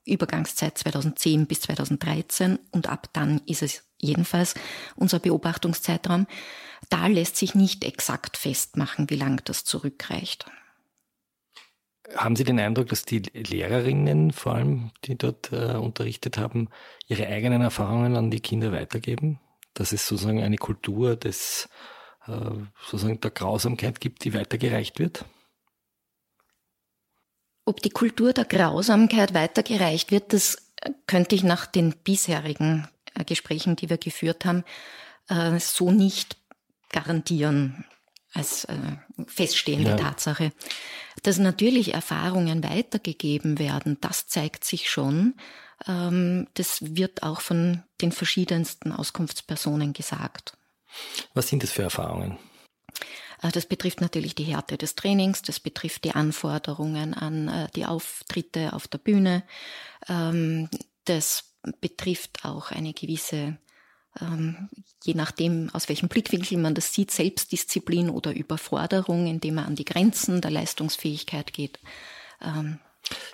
Übergangszeit 0.06 0.78
2010 0.78 1.46
bis 1.46 1.62
2013 1.62 2.58
und 2.70 2.88
ab 2.88 3.08
dann 3.12 3.40
ist 3.46 3.62
es 3.62 3.82
jedenfalls 3.98 4.54
unser 4.94 5.18
Beobachtungszeitraum. 5.18 6.26
Da 6.88 7.08
lässt 7.08 7.36
sich 7.36 7.54
nicht 7.54 7.84
exakt 7.84 8.36
festmachen, 8.36 9.10
wie 9.10 9.16
lang 9.16 9.42
das 9.44 9.64
zurückreicht. 9.64 10.46
Haben 12.14 12.36
Sie 12.36 12.44
den 12.44 12.60
Eindruck, 12.60 12.88
dass 12.88 13.04
die 13.04 13.18
Lehrerinnen, 13.18 14.30
vor 14.30 14.54
allem, 14.54 14.92
die 15.04 15.18
dort 15.18 15.50
äh, 15.52 15.72
unterrichtet 15.72 16.38
haben, 16.38 16.68
ihre 17.08 17.26
eigenen 17.26 17.62
Erfahrungen 17.62 18.14
an 18.14 18.30
die 18.30 18.38
Kinder 18.38 18.70
weitergeben? 18.70 19.40
Dass 19.76 19.92
es 19.92 20.06
sozusagen 20.06 20.42
eine 20.42 20.56
Kultur 20.56 21.16
des, 21.16 21.68
äh, 22.26 22.32
sozusagen 22.82 23.20
der 23.20 23.30
Grausamkeit 23.30 24.00
gibt, 24.00 24.24
die 24.24 24.32
weitergereicht 24.32 24.98
wird? 24.98 25.26
Ob 27.66 27.82
die 27.82 27.90
Kultur 27.90 28.32
der 28.32 28.46
Grausamkeit 28.46 29.34
weitergereicht 29.34 30.10
wird, 30.10 30.32
das 30.32 30.72
könnte 31.06 31.34
ich 31.34 31.44
nach 31.44 31.66
den 31.66 31.94
bisherigen 32.04 32.88
äh, 33.14 33.24
Gesprächen, 33.24 33.76
die 33.76 33.90
wir 33.90 33.98
geführt 33.98 34.46
haben, 34.46 34.64
äh, 35.28 35.58
so 35.58 35.90
nicht 35.90 36.38
garantieren 36.90 37.84
als 38.32 38.66
feststehende 39.26 39.90
ja. 39.90 39.96
Tatsache. 39.96 40.52
Dass 41.22 41.38
natürlich 41.38 41.94
Erfahrungen 41.94 42.62
weitergegeben 42.62 43.58
werden, 43.58 43.98
das 44.00 44.26
zeigt 44.26 44.64
sich 44.64 44.90
schon. 44.90 45.34
Ähm, 45.86 46.48
das 46.54 46.78
wird 46.96 47.22
auch 47.22 47.40
von 47.40 47.82
den 48.00 48.12
verschiedensten 48.12 48.92
Auskunftspersonen 48.92 49.92
gesagt. 49.92 50.56
Was 51.34 51.48
sind 51.48 51.62
das 51.62 51.72
für 51.72 51.82
Erfahrungen? 51.82 52.38
Äh, 53.42 53.50
das 53.52 53.66
betrifft 53.66 54.00
natürlich 54.00 54.34
die 54.34 54.44
Härte 54.44 54.78
des 54.78 54.94
Trainings, 54.94 55.42
das 55.42 55.60
betrifft 55.60 56.04
die 56.04 56.12
Anforderungen 56.12 57.14
an 57.14 57.48
äh, 57.48 57.68
die 57.74 57.86
Auftritte 57.86 58.72
auf 58.72 58.88
der 58.88 58.98
Bühne, 58.98 59.42
ähm, 60.08 60.68
das 61.04 61.52
betrifft 61.80 62.44
auch 62.44 62.70
eine 62.70 62.92
gewisse, 62.92 63.58
ähm, 64.20 64.68
je 65.04 65.14
nachdem, 65.14 65.70
aus 65.72 65.88
welchem 65.88 66.08
Blickwinkel 66.08 66.58
man 66.58 66.74
das 66.74 66.92
sieht, 66.92 67.10
Selbstdisziplin 67.10 68.10
oder 68.10 68.34
Überforderung, 68.34 69.26
indem 69.26 69.56
man 69.56 69.66
an 69.66 69.76
die 69.76 69.84
Grenzen 69.84 70.40
der 70.40 70.50
Leistungsfähigkeit 70.50 71.52
geht. 71.52 71.80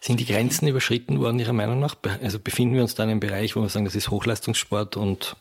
Sind 0.00 0.20
die 0.20 0.26
Grenzen 0.26 0.68
überschritten 0.68 1.20
worden 1.20 1.38
Ihrer 1.38 1.52
Meinung 1.52 1.80
nach? 1.80 1.96
Also 2.22 2.38
befinden 2.38 2.74
wir 2.74 2.82
uns 2.82 2.94
da 2.94 3.04
in 3.04 3.10
einem 3.10 3.20
Bereich, 3.20 3.56
wo 3.56 3.62
wir 3.62 3.68
sagen, 3.68 3.84
das 3.84 3.94
ist 3.94 4.10
Hochleistungssport 4.10 4.96
und 4.96 5.36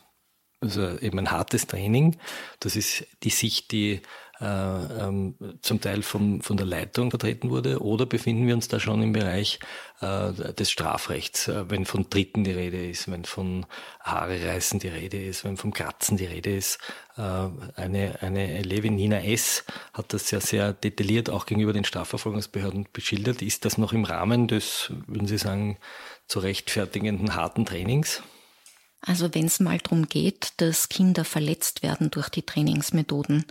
also 0.60 0.98
eben 1.00 1.18
ein 1.18 1.30
hartes 1.30 1.66
Training. 1.66 2.16
Das 2.60 2.76
ist 2.76 3.04
die 3.24 3.30
Sicht, 3.30 3.72
die 3.72 4.00
äh, 4.42 5.04
ähm, 5.04 5.34
zum 5.62 5.80
Teil 5.80 6.02
von, 6.02 6.42
von 6.42 6.56
der 6.56 6.66
Leitung 6.66 7.10
vertreten 7.10 7.50
wurde? 7.50 7.80
Oder 7.80 8.06
befinden 8.06 8.46
wir 8.46 8.54
uns 8.54 8.66
da 8.66 8.80
schon 8.80 9.02
im 9.02 9.12
Bereich 9.12 9.60
äh, 10.00 10.32
des 10.52 10.70
Strafrechts, 10.70 11.46
äh, 11.48 11.70
wenn 11.70 11.84
von 11.84 12.06
Dritten 12.10 12.42
die 12.42 12.50
Rede 12.50 12.84
ist, 12.84 13.10
wenn 13.10 13.24
von 13.24 13.66
Haare 14.00 14.44
reißen 14.44 14.80
die 14.80 14.88
Rede 14.88 15.22
ist, 15.22 15.44
wenn 15.44 15.56
vom 15.56 15.72
Kratzen 15.72 16.16
die 16.16 16.26
Rede 16.26 16.56
ist? 16.56 16.78
Äh, 17.16 17.20
eine, 17.76 18.20
eine 18.20 18.62
Levin 18.62 18.96
Nina 18.96 19.22
S. 19.22 19.64
hat 19.92 20.12
das 20.12 20.30
ja 20.32 20.40
sehr 20.40 20.72
detailliert 20.72 21.30
auch 21.30 21.46
gegenüber 21.46 21.72
den 21.72 21.84
Strafverfolgungsbehörden 21.84 22.88
beschildert. 22.92 23.42
Ist 23.42 23.64
das 23.64 23.78
noch 23.78 23.92
im 23.92 24.04
Rahmen 24.04 24.48
des, 24.48 24.92
würden 25.06 25.28
Sie 25.28 25.38
sagen, 25.38 25.78
zu 26.26 26.40
rechtfertigenden 26.40 27.36
harten 27.36 27.64
Trainings? 27.64 28.22
Also 29.04 29.34
wenn 29.34 29.46
es 29.46 29.58
mal 29.58 29.78
darum 29.78 30.08
geht, 30.08 30.52
dass 30.58 30.88
Kinder 30.88 31.24
verletzt 31.24 31.82
werden 31.82 32.10
durch 32.12 32.28
die 32.28 32.42
Trainingsmethoden, 32.42 33.44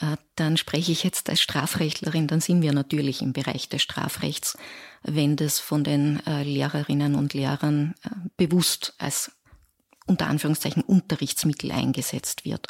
äh, 0.00 0.16
dann 0.34 0.56
spreche 0.56 0.92
ich 0.92 1.04
jetzt 1.04 1.28
als 1.28 1.42
Strafrechtlerin, 1.42 2.26
dann 2.26 2.40
sind 2.40 2.62
wir 2.62 2.72
natürlich 2.72 3.20
im 3.20 3.34
Bereich 3.34 3.68
des 3.68 3.82
Strafrechts, 3.82 4.56
wenn 5.02 5.36
das 5.36 5.60
von 5.60 5.84
den 5.84 6.24
äh, 6.26 6.42
Lehrerinnen 6.42 7.16
und 7.16 7.34
Lehrern 7.34 7.94
äh, 8.02 8.08
bewusst 8.38 8.94
als 8.96 9.32
unter 10.06 10.26
Anführungszeichen 10.26 10.82
Unterrichtsmittel 10.82 11.70
eingesetzt 11.72 12.44
wird. 12.44 12.68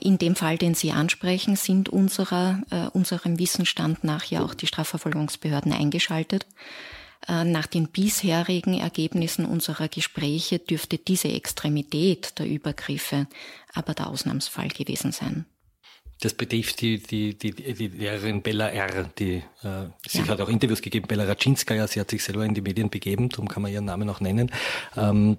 In 0.00 0.16
dem 0.18 0.36
Fall, 0.36 0.56
den 0.56 0.74
Sie 0.74 0.92
ansprechen, 0.92 1.56
sind 1.56 1.90
unserer, 1.90 2.62
unserem 2.92 3.38
Wissensstand 3.38 4.04
nach 4.04 4.24
ja 4.24 4.42
auch 4.42 4.54
die 4.54 4.66
Strafverfolgungsbehörden 4.66 5.72
eingeschaltet. 5.72 6.46
Äh, 7.28 7.44
nach 7.44 7.66
den 7.66 7.88
bisherigen 7.88 8.74
Ergebnissen 8.74 9.46
unserer 9.46 9.88
Gespräche 9.88 10.58
dürfte 10.58 10.98
diese 10.98 11.28
Extremität 11.28 12.38
der 12.38 12.46
Übergriffe 12.46 13.26
aber 13.72 13.94
der 13.94 14.08
Ausnahmsfall 14.08 14.68
gewesen 14.68 15.12
sein. 15.12 15.46
Das 16.20 16.32
betrifft 16.32 16.80
die, 16.80 17.02
die, 17.02 17.36
die, 17.36 17.50
die 17.52 17.88
Lehrerin 17.88 18.40
Bella 18.40 18.68
R., 18.68 19.10
die 19.18 19.42
äh, 19.62 19.88
sie 20.06 20.18
ja. 20.18 20.28
hat 20.28 20.40
auch 20.40 20.48
Interviews 20.48 20.80
gegeben, 20.80 21.08
Bella 21.08 21.24
Raczynskaja, 21.24 21.86
sie 21.88 22.00
hat 22.00 22.10
sich 22.10 22.22
selber 22.22 22.44
in 22.44 22.54
die 22.54 22.60
Medien 22.60 22.88
begeben, 22.88 23.28
darum 23.28 23.48
kann 23.48 23.62
man 23.62 23.72
ihren 23.72 23.84
Namen 23.84 24.08
auch 24.08 24.20
nennen. 24.20 24.50
Ähm, 24.96 25.38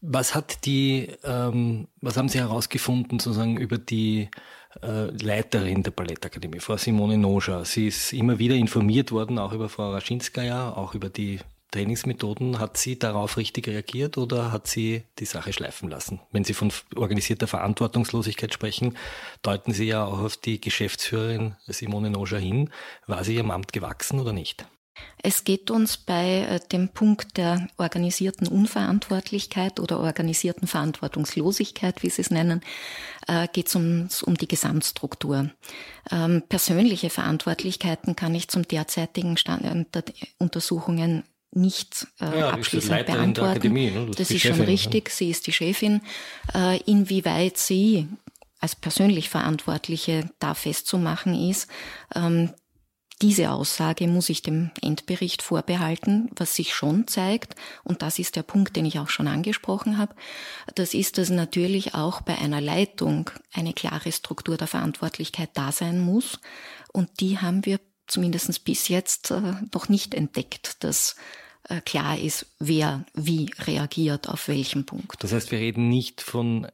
was 0.00 0.34
hat 0.34 0.66
die, 0.66 1.08
ähm, 1.24 1.88
was 2.00 2.16
haben 2.16 2.28
Sie 2.28 2.38
herausgefunden 2.38 3.18
sozusagen 3.18 3.56
über 3.56 3.78
die 3.78 4.28
Leiterin 4.82 5.82
der 5.82 5.90
Ballettakademie, 5.90 6.60
Frau 6.60 6.76
Simone 6.76 7.18
Noja. 7.18 7.64
Sie 7.64 7.88
ist 7.88 8.12
immer 8.12 8.38
wieder 8.38 8.54
informiert 8.54 9.12
worden, 9.12 9.38
auch 9.38 9.52
über 9.52 9.68
Frau 9.68 9.92
Raschinskaya, 9.92 10.72
auch 10.72 10.94
über 10.94 11.08
die 11.08 11.40
Trainingsmethoden. 11.70 12.58
Hat 12.58 12.76
sie 12.76 12.98
darauf 12.98 13.36
richtig 13.36 13.68
reagiert 13.68 14.18
oder 14.18 14.52
hat 14.52 14.66
sie 14.66 15.04
die 15.18 15.24
Sache 15.24 15.52
schleifen 15.52 15.90
lassen? 15.90 16.20
Wenn 16.32 16.44
Sie 16.44 16.54
von 16.54 16.72
organisierter 16.94 17.46
Verantwortungslosigkeit 17.46 18.54
sprechen, 18.54 18.96
deuten 19.42 19.72
Sie 19.72 19.86
ja 19.86 20.04
auch 20.04 20.20
auf 20.20 20.36
die 20.36 20.60
Geschäftsführerin 20.60 21.56
Simone 21.66 22.10
Noja 22.10 22.38
hin. 22.38 22.70
War 23.06 23.24
sie 23.24 23.36
ihrem 23.36 23.50
Amt 23.50 23.72
gewachsen 23.72 24.20
oder 24.20 24.32
nicht? 24.32 24.66
Es 25.22 25.44
geht 25.44 25.70
uns 25.70 25.96
bei 25.96 26.46
äh, 26.48 26.60
dem 26.72 26.88
Punkt 26.88 27.36
der 27.36 27.68
organisierten 27.78 28.46
Unverantwortlichkeit 28.46 29.80
oder 29.80 30.00
organisierten 30.00 30.68
Verantwortungslosigkeit, 30.68 32.02
wie 32.02 32.10
Sie 32.10 32.22
es 32.22 32.30
nennen, 32.30 32.60
äh, 33.26 33.48
geht 33.52 33.68
es 33.68 33.74
um, 33.74 34.08
um 34.24 34.36
die 34.36 34.48
Gesamtstruktur. 34.48 35.50
Ähm, 36.10 36.42
persönliche 36.48 37.10
Verantwortlichkeiten 37.10 38.16
kann 38.16 38.34
ich 38.34 38.48
zum 38.48 38.68
derzeitigen 38.68 39.36
Stand 39.36 39.64
äh, 39.64 40.02
der 40.02 40.14
Untersuchungen 40.38 41.24
nicht 41.52 42.06
äh, 42.20 42.38
ja, 42.38 42.50
abschließend 42.50 43.06
beantworten. 43.06 43.50
Akademie, 43.50 43.90
ne? 43.90 44.06
Das, 44.06 44.16
das 44.16 44.30
ist, 44.30 44.42
schon 44.42 44.60
richtig, 44.60 45.10
sie 45.10 45.30
ist 45.30 45.46
die 45.46 45.52
Chefin. 45.52 46.02
Äh, 46.54 46.78
inwieweit 46.82 47.56
sie 47.56 48.08
als 48.60 48.76
persönlich 48.76 49.28
Verantwortliche 49.28 50.30
da 50.38 50.54
festzumachen 50.54 51.34
ist, 51.34 51.68
ähm, 52.14 52.50
diese 53.22 53.50
Aussage 53.50 54.08
muss 54.08 54.28
ich 54.28 54.42
dem 54.42 54.70
Endbericht 54.82 55.42
vorbehalten, 55.42 56.28
was 56.36 56.54
sich 56.54 56.74
schon 56.74 57.06
zeigt, 57.06 57.54
und 57.82 58.02
das 58.02 58.18
ist 58.18 58.36
der 58.36 58.42
Punkt, 58.42 58.76
den 58.76 58.84
ich 58.84 58.98
auch 58.98 59.08
schon 59.08 59.28
angesprochen 59.28 59.96
habe, 59.96 60.14
das 60.74 60.92
ist, 60.92 61.16
dass 61.18 61.30
natürlich 61.30 61.94
auch 61.94 62.20
bei 62.20 62.36
einer 62.36 62.60
Leitung 62.60 63.30
eine 63.52 63.72
klare 63.72 64.12
Struktur 64.12 64.56
der 64.56 64.66
Verantwortlichkeit 64.66 65.50
da 65.54 65.72
sein 65.72 66.00
muss, 66.00 66.38
und 66.92 67.20
die 67.20 67.38
haben 67.38 67.64
wir 67.64 67.80
zumindest 68.06 68.64
bis 68.64 68.88
jetzt 68.88 69.30
äh, 69.30 69.54
noch 69.72 69.88
nicht 69.88 70.14
entdeckt, 70.14 70.84
dass 70.84 71.16
äh, 71.68 71.80
klar 71.80 72.18
ist, 72.18 72.46
wer 72.58 73.04
wie 73.14 73.50
reagiert 73.58 74.28
auf 74.28 74.48
welchen 74.48 74.86
Punkt. 74.86 75.22
Das 75.22 75.32
heißt, 75.32 75.50
wir 75.50 75.58
reden 75.58 75.88
nicht 75.88 76.20
von 76.20 76.68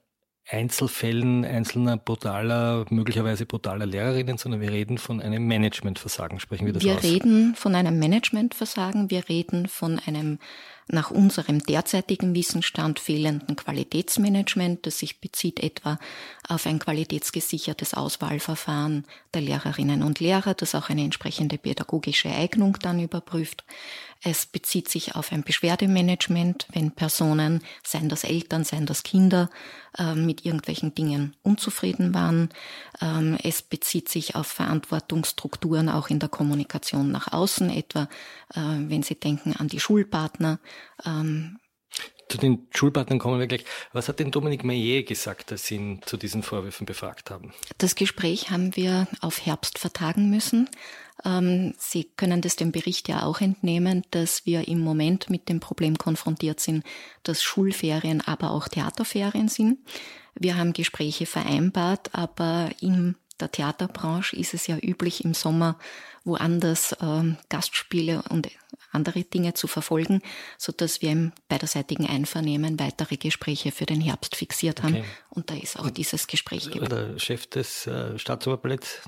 Einzelfällen 0.49 1.45
einzelner 1.45 1.97
brutaler, 1.97 2.85
möglicherweise 2.91 3.47
brutaler 3.47 3.87
Lehrerinnen, 3.87 4.39
sondern 4.39 4.61
wir 4.61 4.73
reden 4.73 4.99
von 4.99 5.21
einem 5.21 5.47
Managementversagen. 5.47 6.41
Sprechen 6.41 6.67
wir 6.67 6.73
das 6.73 6.83
wir 6.83 6.97
aus? 6.97 7.03
Wir 7.03 7.13
reden 7.13 7.55
von 7.55 7.75
einem 7.75 7.99
Managementversagen. 7.99 9.11
Wir 9.11 9.29
reden 9.29 9.69
von 9.69 10.01
einem 10.01 10.39
nach 10.89 11.11
unserem 11.11 11.61
derzeitigen 11.61 12.35
Wissensstand 12.35 12.99
fehlenden 12.99 13.57
Qualitätsmanagement, 13.57 14.85
das 14.85 14.99
sich 14.99 15.21
bezieht 15.21 15.61
etwa 15.61 15.99
auf 16.49 16.67
ein 16.67 16.81
qualitätsgesichertes 16.81 17.95
Auswahlverfahren 17.95 19.07
der 19.33 19.43
Lehrerinnen 19.43 20.03
und 20.03 20.19
Lehrer, 20.19 20.55
das 20.55 20.75
auch 20.75 20.91
eine 20.91 21.05
entsprechende 21.05 21.57
pädagogische 21.57 22.31
Eignung 22.31 22.79
dann 22.83 23.01
überprüft. 23.01 23.65
Es 24.25 24.47
bezieht 24.47 24.89
sich 24.89 25.17
auf 25.17 25.33
ein 25.33 25.43
Beschwerdemanagement, 25.43 26.67
wenn 26.73 26.93
Personen, 26.93 27.63
seien 27.83 28.09
das 28.09 28.23
Eltern, 28.23 28.65
seien 28.65 28.87
das 28.87 29.03
Kinder, 29.03 29.51
äh, 29.99 30.15
mit 30.15 30.45
irgendwelchen 30.45 30.95
Dingen 30.95 31.35
unzufrieden 31.43 32.15
waren. 32.15 32.51
Ähm, 33.01 33.37
es 33.43 33.63
bezieht 33.63 34.09
sich 34.09 34.37
auf 34.37 34.47
Verantwortungsstrukturen 34.47 35.89
auch 35.89 36.09
in 36.09 36.21
der 36.21 36.29
Kommunikation 36.29 37.11
nach 37.11 37.33
außen, 37.33 37.69
etwa 37.71 38.09
äh, 38.55 38.61
wenn 38.61 39.03
Sie 39.03 39.17
denken 39.17 39.55
an 39.57 39.69
die 39.69 39.81
Schulpartner. 39.81 40.61
Ähm, 41.05 41.59
zu 42.29 42.39
den 42.39 42.67
Schulpartnern 42.71 43.19
kommen 43.19 43.41
wir 43.41 43.47
gleich. 43.47 43.65
Was 43.93 44.09
hat 44.09 44.19
denn 44.19 44.31
Dominik 44.31 44.65
Meyer 44.65 45.03
gesagt, 45.03 45.53
als 45.53 45.67
Sie 45.67 45.75
ihn 45.75 46.01
zu 46.07 46.17
diesen 46.17 46.43
Vorwürfen 46.43 46.87
befragt 46.87 47.31
haben? 47.31 47.53
Das 47.77 47.95
Gespräch 47.95 48.51
haben 48.51 48.75
wir 48.75 49.07
auf 49.21 49.45
Herbst 49.45 49.79
vertagen 49.79 50.31
müssen. 50.31 50.71
Ähm, 51.25 51.75
Sie 51.79 52.05
können 52.17 52.41
das 52.41 52.57
dem 52.57 52.73
Bericht 52.73 53.09
ja 53.09 53.25
auch 53.25 53.41
entnehmen, 53.41 54.05
dass 54.11 54.47
wir 54.47 54.69
im 54.69 54.81
Moment 54.81 55.31
mit 55.31 55.49
dem 55.49 55.61
Problem 55.61 55.99
konfrontiert 55.99 56.61
sind, 56.61 56.85
dass 57.23 57.43
Schulferien, 57.43 58.21
aber 58.21 58.51
auch 58.51 58.69
Theaterferien 58.69 59.49
sind. 59.49 59.79
Wir 60.35 60.57
haben 60.57 60.73
Gespräche 60.73 61.27
vereinbart, 61.27 62.11
aber 62.15 62.71
in 62.81 63.17
der 63.41 63.51
Theaterbranche 63.51 64.37
ist 64.37 64.55
es 64.55 64.67
ja 64.67 64.79
üblich, 64.79 65.25
im 65.25 65.35
Sommer 65.35 65.79
woanders 66.25 66.97
ähm, 67.01 67.37
Gastspiele 67.49 68.23
und 68.31 68.49
andere 68.93 69.25
Dinge 69.25 69.55
zu 69.55 69.67
verfolgen, 69.67 70.23
so 70.59 70.73
dass 70.73 71.03
wir 71.03 71.11
im 71.11 71.33
beiderseitigen 71.49 72.07
Einvernehmen 72.07 72.79
weitere 72.79 73.17
Gespräche 73.17 73.73
für 73.73 73.87
den 73.87 74.01
Herbst 74.01 74.37
fixiert 74.37 74.83
haben. 74.83 74.97
Okay. 74.97 75.05
Und 75.31 75.51
da 75.51 75.55
ist 75.55 75.79
auch 75.79 75.91
dieses 75.91 76.27
Gespräch 76.27 76.71
gewesen. 76.71 76.89
Der 76.91 77.19
Chef 77.19 77.47
des 77.47 77.87
äh, 77.87 78.19
Staatsoberballetts 78.19 79.03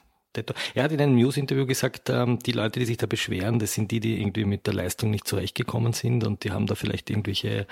er 0.74 0.84
hat 0.84 0.92
in 0.92 1.00
einem 1.00 1.16
News-Interview 1.16 1.66
gesagt, 1.66 2.10
ähm, 2.10 2.38
die 2.38 2.52
Leute, 2.52 2.80
die 2.80 2.86
sich 2.86 2.96
da 2.96 3.06
beschweren, 3.06 3.58
das 3.58 3.74
sind 3.74 3.90
die, 3.90 4.00
die 4.00 4.20
irgendwie 4.20 4.44
mit 4.44 4.66
der 4.66 4.74
Leistung 4.74 5.10
nicht 5.10 5.26
zurechtgekommen 5.26 5.92
sind 5.92 6.24
und 6.24 6.44
die 6.44 6.50
haben 6.50 6.66
da 6.66 6.74
vielleicht 6.74 7.10
irgendwelche 7.10 7.66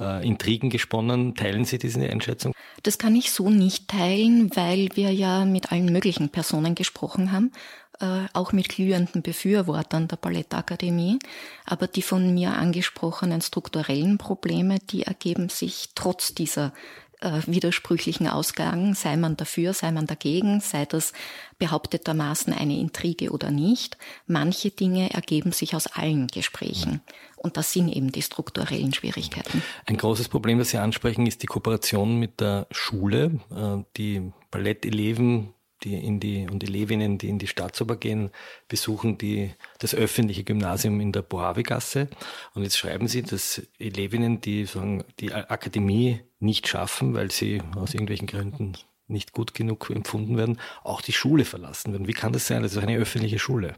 äh, 0.00 0.26
Intrigen 0.26 0.70
gesponnen. 0.70 1.34
Teilen 1.34 1.64
Sie 1.64 1.78
diese 1.78 2.00
Einschätzung? 2.00 2.52
Das 2.82 2.98
kann 2.98 3.16
ich 3.16 3.30
so 3.30 3.50
nicht 3.50 3.88
teilen, 3.88 4.50
weil 4.54 4.88
wir 4.94 5.12
ja 5.12 5.44
mit 5.44 5.72
allen 5.72 5.92
möglichen 5.92 6.28
Personen 6.30 6.74
gesprochen 6.74 7.32
haben, 7.32 7.52
äh, 8.00 8.26
auch 8.32 8.52
mit 8.52 8.68
glühenden 8.68 9.22
Befürwortern 9.22 10.08
der 10.08 10.16
Ballettakademie. 10.16 11.18
Aber 11.66 11.86
die 11.86 12.02
von 12.02 12.34
mir 12.34 12.52
angesprochenen 12.52 13.40
strukturellen 13.40 14.18
Probleme, 14.18 14.78
die 14.90 15.02
ergeben 15.02 15.48
sich 15.48 15.90
trotz 15.94 16.34
dieser 16.34 16.72
äh, 17.20 17.40
widersprüchlichen 17.46 18.28
Ausgaben, 18.28 18.94
sei 18.94 19.16
man 19.16 19.36
dafür, 19.36 19.72
sei 19.72 19.90
man 19.90 20.06
dagegen, 20.06 20.60
sei 20.60 20.86
das 20.86 21.12
behauptetermaßen 21.58 22.52
eine 22.52 22.78
Intrige 22.78 23.30
oder 23.30 23.50
nicht. 23.50 23.98
Manche 24.26 24.70
Dinge 24.70 25.12
ergeben 25.12 25.52
sich 25.52 25.74
aus 25.74 25.86
allen 25.86 26.28
Gesprächen. 26.28 27.00
Und 27.36 27.56
das 27.56 27.72
sind 27.72 27.88
eben 27.88 28.12
die 28.12 28.22
strukturellen 28.22 28.92
Schwierigkeiten. 28.92 29.62
Ein 29.86 29.96
großes 29.96 30.28
Problem, 30.28 30.58
das 30.58 30.70
Sie 30.70 30.78
ansprechen, 30.78 31.26
ist 31.26 31.42
die 31.42 31.46
Kooperation 31.46 32.18
mit 32.18 32.40
der 32.40 32.66
Schule. 32.70 33.40
Äh, 33.50 33.84
die 33.96 34.32
Balletteleven 34.50 35.54
die 35.84 35.94
in 35.94 36.20
die 36.20 36.46
und 36.50 36.64
Elevinnen, 36.64 37.18
die 37.18 37.28
in 37.28 37.38
die 37.38 37.46
Staatsoper 37.46 37.96
gehen, 37.96 38.30
besuchen 38.66 39.18
die 39.18 39.54
das 39.78 39.94
öffentliche 39.94 40.44
Gymnasium 40.44 41.00
in 41.00 41.12
der 41.12 41.22
Boavigasse. 41.22 42.08
Und 42.54 42.64
jetzt 42.64 42.78
schreiben 42.78 43.08
sie, 43.08 43.22
dass 43.22 43.62
Elevinnen, 43.78 44.40
die 44.40 44.64
sagen, 44.64 45.04
die 45.20 45.32
Akademie 45.32 46.20
nicht 46.40 46.68
schaffen, 46.68 47.14
weil 47.14 47.30
sie 47.30 47.62
aus 47.76 47.94
irgendwelchen 47.94 48.26
Gründen 48.26 48.76
nicht 49.06 49.32
gut 49.32 49.54
genug 49.54 49.90
empfunden 49.90 50.36
werden, 50.36 50.60
auch 50.84 51.00
die 51.00 51.12
Schule 51.12 51.44
verlassen 51.44 51.92
werden. 51.92 52.06
Wie 52.06 52.12
kann 52.12 52.32
das 52.32 52.46
sein? 52.46 52.62
Das 52.62 52.72
ist 52.72 52.78
eine 52.78 52.96
öffentliche 52.96 53.38
Schule. 53.38 53.74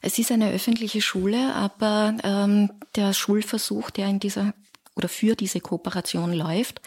Es 0.00 0.18
ist 0.18 0.30
eine 0.30 0.52
öffentliche 0.52 1.02
Schule, 1.02 1.54
aber 1.54 2.16
ähm, 2.22 2.70
der 2.94 3.12
Schulversuch, 3.12 3.90
der 3.90 4.08
in 4.08 4.20
dieser 4.20 4.54
oder 4.94 5.08
für 5.08 5.34
diese 5.34 5.60
Kooperation 5.60 6.32
läuft, 6.32 6.80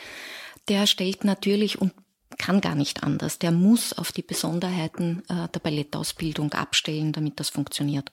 der 0.67 0.87
stellt 0.87 1.23
natürlich 1.23 1.81
und 1.81 1.93
kann 2.37 2.61
gar 2.61 2.75
nicht 2.75 3.03
anders. 3.03 3.39
Der 3.39 3.51
muss 3.51 3.93
auf 3.93 4.11
die 4.11 4.21
Besonderheiten 4.21 5.23
äh, 5.27 5.49
der 5.49 5.59
Ballettausbildung 5.59 6.53
abstellen, 6.53 7.11
damit 7.11 7.39
das 7.39 7.49
funktioniert. 7.49 8.11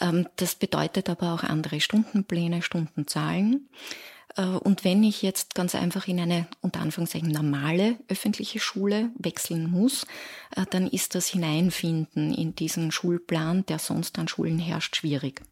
Ähm, 0.00 0.28
das 0.36 0.54
bedeutet 0.54 1.08
aber 1.08 1.34
auch 1.34 1.42
andere 1.42 1.80
Stundenpläne, 1.80 2.62
Stundenzahlen. 2.62 3.68
Äh, 4.36 4.42
und 4.42 4.84
wenn 4.84 5.02
ich 5.02 5.22
jetzt 5.22 5.54
ganz 5.54 5.74
einfach 5.74 6.08
in 6.08 6.20
eine 6.20 6.46
unter 6.60 6.80
Anführungszeichen 6.80 7.30
normale 7.30 7.96
öffentliche 8.08 8.60
Schule 8.60 9.10
wechseln 9.16 9.70
muss, 9.70 10.06
äh, 10.56 10.64
dann 10.70 10.86
ist 10.86 11.14
das 11.14 11.28
Hineinfinden 11.28 12.34
in 12.34 12.54
diesen 12.54 12.92
Schulplan, 12.92 13.66
der 13.66 13.78
sonst 13.78 14.18
an 14.18 14.28
Schulen 14.28 14.58
herrscht, 14.58 14.96
schwierig. 14.96 15.42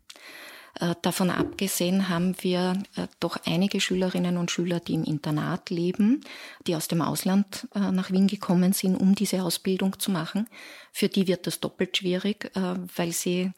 Äh, 0.81 0.95
davon 1.03 1.31
abgesehen 1.31 2.09
haben 2.09 2.37
wir 2.41 2.81
doch 3.21 3.39
einige 3.47 3.81
Schülerinnen 3.81 4.37
und 4.37 4.51
Schüler, 4.51 4.81
die 4.81 4.95
im 4.95 5.05
Internat 5.05 5.71
leben, 5.71 6.21
die 6.67 6.77
aus 6.77 6.89
dem 6.89 7.03
Ausland 7.03 7.67
nach 7.75 8.13
Wien 8.13 8.29
gekommen 8.29 8.73
sind, 8.73 8.97
um 8.97 9.15
diese 9.15 9.43
Ausbildung 9.43 9.99
zu 9.99 10.11
machen. 10.11 10.47
Für 10.93 11.09
die 11.09 11.27
wird 11.27 11.47
das 11.47 11.61
doppelt 11.61 11.97
schwierig, 11.97 12.51
weil 12.55 13.13
sie 13.13 13.53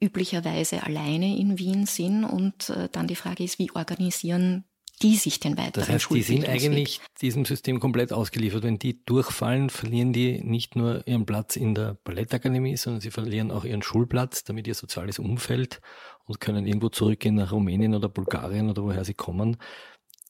üblicherweise 0.00 0.82
alleine 0.82 1.36
in 1.38 1.58
Wien 1.58 1.86
sind 1.86 2.24
und 2.24 2.72
dann 2.92 3.06
die 3.06 3.16
Frage 3.16 3.44
ist, 3.44 3.58
wie 3.58 3.70
organisieren 3.72 4.64
die 5.02 5.16
sich 5.16 5.40
den 5.40 5.56
weiteren 5.56 5.86
Das 5.86 5.88
heißt, 5.88 6.10
die 6.10 6.22
sind 6.22 6.48
eigentlich 6.48 7.00
diesem 7.20 7.44
System 7.44 7.80
komplett 7.80 8.12
ausgeliefert. 8.12 8.62
Wenn 8.62 8.78
die 8.78 9.04
durchfallen, 9.04 9.68
verlieren 9.70 10.12
die 10.12 10.40
nicht 10.42 10.76
nur 10.76 11.06
ihren 11.06 11.26
Platz 11.26 11.56
in 11.56 11.74
der 11.74 11.98
Ballettakademie, 12.04 12.76
sondern 12.76 13.00
sie 13.00 13.10
verlieren 13.10 13.50
auch 13.50 13.64
ihren 13.64 13.82
Schulplatz, 13.82 14.44
damit 14.44 14.66
ihr 14.68 14.74
soziales 14.74 15.18
Umfeld 15.18 15.80
und 16.26 16.40
können 16.40 16.66
irgendwo 16.66 16.90
zurückgehen 16.90 17.34
nach 17.34 17.52
Rumänien 17.52 17.94
oder 17.94 18.08
Bulgarien 18.08 18.70
oder 18.70 18.84
woher 18.84 19.04
sie 19.04 19.14
kommen. 19.14 19.56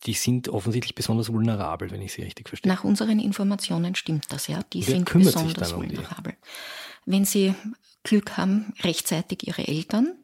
Die 0.06 0.14
sind 0.14 0.48
offensichtlich 0.48 0.94
besonders 0.94 1.32
vulnerabel, 1.32 1.90
wenn 1.90 2.02
ich 2.02 2.12
sie 2.12 2.22
richtig 2.22 2.48
verstehe. 2.48 2.72
Nach 2.72 2.84
unseren 2.84 3.20
Informationen 3.20 3.94
stimmt 3.94 4.26
das, 4.30 4.48
ja. 4.48 4.62
Die 4.72 4.86
Wer 4.86 4.96
sind 4.96 5.12
besonders 5.12 5.72
um 5.72 5.82
vulnerabel. 5.82 6.32
Die? 6.32 7.10
Wenn 7.10 7.24
sie 7.24 7.54
Glück 8.04 8.36
haben, 8.36 8.72
rechtzeitig 8.82 9.46
ihre 9.46 9.66
Eltern. 9.66 10.16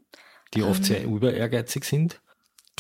Die 0.54 0.62
oft 0.62 0.80
ähm, 0.80 0.84
sehr 0.84 1.04
über 1.04 1.34
ehrgeizig 1.34 1.84
sind 1.84 2.20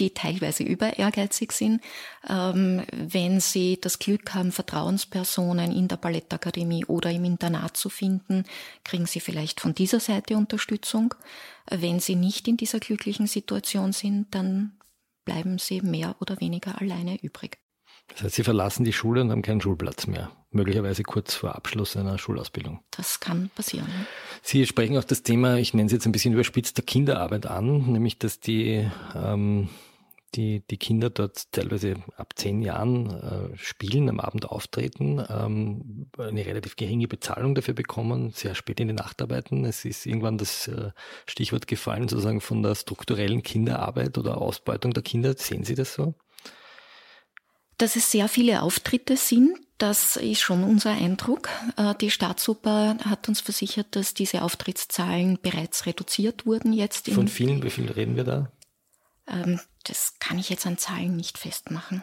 die 0.00 0.14
teilweise 0.14 0.64
über 0.64 0.98
ehrgeizig 0.98 1.52
sind. 1.52 1.80
Ähm, 2.28 2.82
wenn 2.90 3.38
sie 3.40 3.78
das 3.80 3.98
Glück 3.98 4.34
haben, 4.34 4.50
Vertrauenspersonen 4.50 5.70
in 5.70 5.86
der 5.88 5.96
Ballettakademie 5.96 6.86
oder 6.86 7.10
im 7.10 7.24
Internat 7.24 7.76
zu 7.76 7.90
finden, 7.90 8.44
kriegen 8.82 9.06
sie 9.06 9.20
vielleicht 9.20 9.60
von 9.60 9.74
dieser 9.74 10.00
Seite 10.00 10.36
Unterstützung. 10.36 11.14
Wenn 11.70 12.00
sie 12.00 12.16
nicht 12.16 12.48
in 12.48 12.56
dieser 12.56 12.80
glücklichen 12.80 13.26
Situation 13.26 13.92
sind, 13.92 14.34
dann 14.34 14.72
bleiben 15.24 15.58
sie 15.58 15.82
mehr 15.82 16.16
oder 16.20 16.40
weniger 16.40 16.80
alleine 16.80 17.22
übrig. 17.22 17.58
Das 18.12 18.22
heißt, 18.22 18.34
sie 18.34 18.44
verlassen 18.44 18.84
die 18.84 18.92
Schule 18.92 19.20
und 19.20 19.30
haben 19.30 19.42
keinen 19.42 19.60
Schulplatz 19.60 20.06
mehr. 20.06 20.30
Möglicherweise 20.50 21.04
kurz 21.04 21.34
vor 21.34 21.54
Abschluss 21.54 21.96
einer 21.96 22.18
Schulausbildung. 22.18 22.80
Das 22.90 23.20
kann 23.20 23.50
passieren. 23.54 23.88
Sie 24.42 24.66
sprechen 24.66 24.98
auch 24.98 25.04
das 25.04 25.22
Thema, 25.22 25.56
ich 25.56 25.74
nenne 25.74 25.86
es 25.86 25.92
jetzt 25.92 26.06
ein 26.06 26.12
bisschen 26.12 26.34
überspitzt, 26.34 26.76
der 26.76 26.84
Kinderarbeit 26.84 27.46
an, 27.46 27.92
nämlich 27.92 28.18
dass 28.18 28.40
die 28.40 28.90
ähm, 29.14 29.68
die, 30.34 30.62
die 30.70 30.76
Kinder 30.76 31.10
dort 31.10 31.50
teilweise 31.52 31.96
ab 32.16 32.34
zehn 32.36 32.62
Jahren 32.62 33.10
äh, 33.10 33.56
spielen, 33.56 34.08
am 34.08 34.20
Abend 34.20 34.48
auftreten, 34.48 35.24
ähm, 35.28 36.06
eine 36.18 36.46
relativ 36.46 36.76
geringe 36.76 37.08
Bezahlung 37.08 37.54
dafür 37.54 37.74
bekommen, 37.74 38.30
sehr 38.30 38.54
spät 38.54 38.80
in 38.80 38.88
die 38.88 38.94
Nacht 38.94 39.20
arbeiten. 39.22 39.64
Es 39.64 39.84
ist 39.84 40.06
irgendwann 40.06 40.38
das 40.38 40.68
äh, 40.68 40.90
Stichwort 41.26 41.66
gefallen, 41.66 42.08
sozusagen 42.08 42.40
von 42.40 42.62
der 42.62 42.74
strukturellen 42.74 43.42
Kinderarbeit 43.42 44.18
oder 44.18 44.38
Ausbeutung 44.38 44.92
der 44.92 45.02
Kinder. 45.02 45.34
Sehen 45.36 45.64
Sie 45.64 45.74
das 45.74 45.94
so? 45.94 46.14
Dass 47.80 47.96
es 47.96 48.10
sehr 48.10 48.28
viele 48.28 48.60
Auftritte 48.60 49.16
sind, 49.16 49.56
das 49.78 50.16
ist 50.16 50.40
schon 50.40 50.64
unser 50.64 50.90
Eindruck. 50.90 51.48
Äh, 51.78 51.94
die 51.94 52.10
Staatsoper 52.10 52.98
hat 53.02 53.26
uns 53.26 53.40
versichert, 53.40 53.96
dass 53.96 54.12
diese 54.12 54.42
Auftrittszahlen 54.42 55.38
bereits 55.40 55.86
reduziert 55.86 56.44
wurden 56.44 56.74
jetzt. 56.74 57.08
Von 57.08 57.26
vielen, 57.26 57.62
wie 57.62 57.70
viel 57.70 57.90
reden 57.90 58.16
wir 58.16 58.24
da? 58.24 58.52
Ähm, 59.26 59.58
das 59.84 60.16
kann 60.18 60.38
ich 60.38 60.50
jetzt 60.50 60.66
an 60.66 60.76
Zahlen 60.76 61.16
nicht 61.16 61.38
festmachen. 61.38 62.02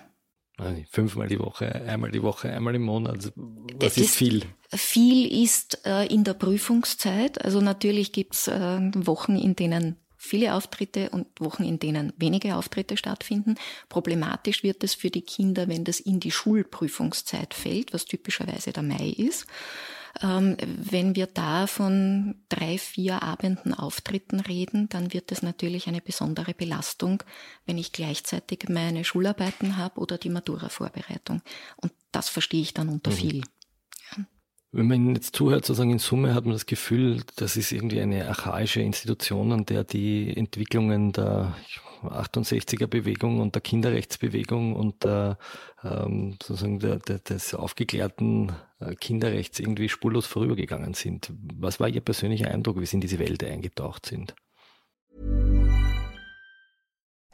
Fünfmal 0.90 1.28
die 1.28 1.40
Woche, 1.40 1.68
einmal 1.68 2.10
die 2.10 2.24
Woche, 2.24 2.50
einmal 2.50 2.74
im 2.74 2.82
Monat. 2.82 3.18
Also, 3.18 3.30
was 3.36 3.78
das 3.78 3.98
ist 3.98 4.16
viel? 4.16 4.46
Viel 4.74 5.44
ist 5.44 5.86
äh, 5.86 6.08
in 6.08 6.24
der 6.24 6.34
Prüfungszeit. 6.34 7.46
Also 7.46 7.62
natürlich 7.62 8.13
gibt's 8.13 8.48
äh, 8.48 8.80
Wochen, 8.96 9.36
in 9.36 9.56
denen 9.56 9.98
viele 10.17 10.53
Auftritte 10.53 11.10
und 11.12 11.27
Wochen, 11.39 11.63
in 11.63 11.80
denen 11.80 12.13
wenige 12.17 12.56
Auftritte 12.56 12.97
stattfinden. 12.97 13.56
Problematisch 13.89 14.63
wird 14.63 14.84
es 14.84 14.93
für 14.93 15.10
die 15.10 15.21
Kinder, 15.21 15.67
wenn 15.67 15.84
das 15.84 15.99
in 15.99 16.19
die 16.19 16.32
Schulprüfungszeit 16.32 17.53
fällt, 17.53 17.93
was 17.93 18.06
typischerweise 18.06 18.71
der 18.71 18.84
Mai 18.84 19.13
ist. 19.17 19.47
Ähm, 20.21 20.58
wenn 20.65 21.15
wir 21.15 21.27
da 21.27 21.67
von 21.67 22.36
drei, 22.49 22.77
vier 22.77 23.21
Abenden 23.21 23.73
Auftritten 23.73 24.39
reden, 24.39 24.89
dann 24.89 25.13
wird 25.13 25.32
es 25.32 25.43
natürlich 25.43 25.88
eine 25.88 26.01
besondere 26.01 26.53
Belastung, 26.53 27.23
wenn 27.65 27.77
ich 27.77 27.91
gleichzeitig 27.91 28.67
meine 28.69 29.03
Schularbeiten 29.03 29.77
habe 29.77 29.99
oder 29.99 30.17
die 30.17 30.30
Matura-Vorbereitung. 30.30 31.41
Und 31.75 31.93
das 32.12 32.30
verstehe 32.30 32.62
ich 32.62 32.73
dann 32.73 32.89
unter 32.89 33.12
mhm. 33.12 33.15
viel. 33.15 33.43
Wenn 34.78 34.90
man 34.90 35.16
jetzt 35.16 35.36
zuhört, 35.36 35.66
sozusagen 35.66 35.90
in 35.90 35.98
Summe 35.98 36.36
hat 36.36 36.46
man 36.46 36.54
das 36.54 36.68
Gefühl, 36.68 37.24
das 37.38 37.58
ist 37.58 37.72
irgendwie 37.72 38.00
eine 38.00 38.30
archaische 38.30 38.80
Institution, 38.80 39.52
an 39.52 39.66
der 39.66 39.84
die 39.84 40.38
Entwicklungen 40.38 41.13
der 41.13 41.56
68er 42.04 42.86
Bewegung 42.86 43.40
und 43.40 43.56
der 43.56 43.63
Kinderrechtsbewegung 43.63 44.76
und 44.76 45.04
der, 45.04 45.40
ähm, 45.84 46.38
sozusagen 46.44 46.78
der, 46.78 47.00
der, 47.00 47.18
des 47.18 47.56
aufgeklärten 47.56 48.52
äh, 48.80 48.94
Kinderrechts 48.94 49.60
irgendwie 49.60 49.90
spurlos 49.90 50.28
vorübergegangen 50.28 50.94
sind. 50.94 51.34
Was 51.56 51.80
war 51.80 51.90
Ihr 51.90 52.02
persönlicher 52.02 52.52
Eindruck, 52.52 52.80
wie 52.80 52.86
Sie 52.86 52.98
in 52.98 53.02
diese 53.02 53.18
Welt 53.18 53.44
eingetaucht 53.44 54.06
sind? 54.06 54.36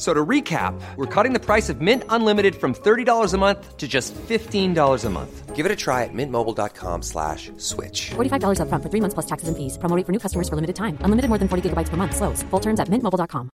So 0.00 0.14
to 0.14 0.24
recap, 0.24 0.80
we're 0.96 1.04
cutting 1.14 1.34
the 1.34 1.44
price 1.44 1.68
of 1.68 1.82
Mint 1.82 2.04
Unlimited 2.08 2.56
from 2.56 2.72
$30 2.72 3.34
a 3.34 3.36
month 3.36 3.76
to 3.76 3.86
just 3.86 4.14
$15 4.14 5.04
a 5.04 5.10
month. 5.10 5.54
Give 5.54 5.66
it 5.66 5.72
a 5.72 5.76
try 5.76 6.04
at 6.04 6.14
mintmobile.com 6.14 7.02
slash 7.02 7.52
switch. 7.58 8.12
$45 8.12 8.62
up 8.62 8.70
front 8.70 8.82
for 8.82 8.88
three 8.88 9.02
months 9.02 9.12
plus 9.12 9.26
taxes 9.26 9.48
and 9.48 9.58
fees. 9.58 9.76
Promoting 9.76 10.06
for 10.06 10.12
new 10.12 10.18
customers 10.18 10.48
for 10.48 10.54
limited 10.56 10.74
time. 10.74 10.96
Unlimited 11.04 11.28
more 11.28 11.36
than 11.36 11.48
40 11.48 11.68
gigabytes 11.68 11.90
per 11.90 11.98
month. 11.98 12.16
Slows. 12.16 12.42
Full 12.44 12.60
terms 12.60 12.80
at 12.80 12.88
mintmobile.com. 12.88 13.50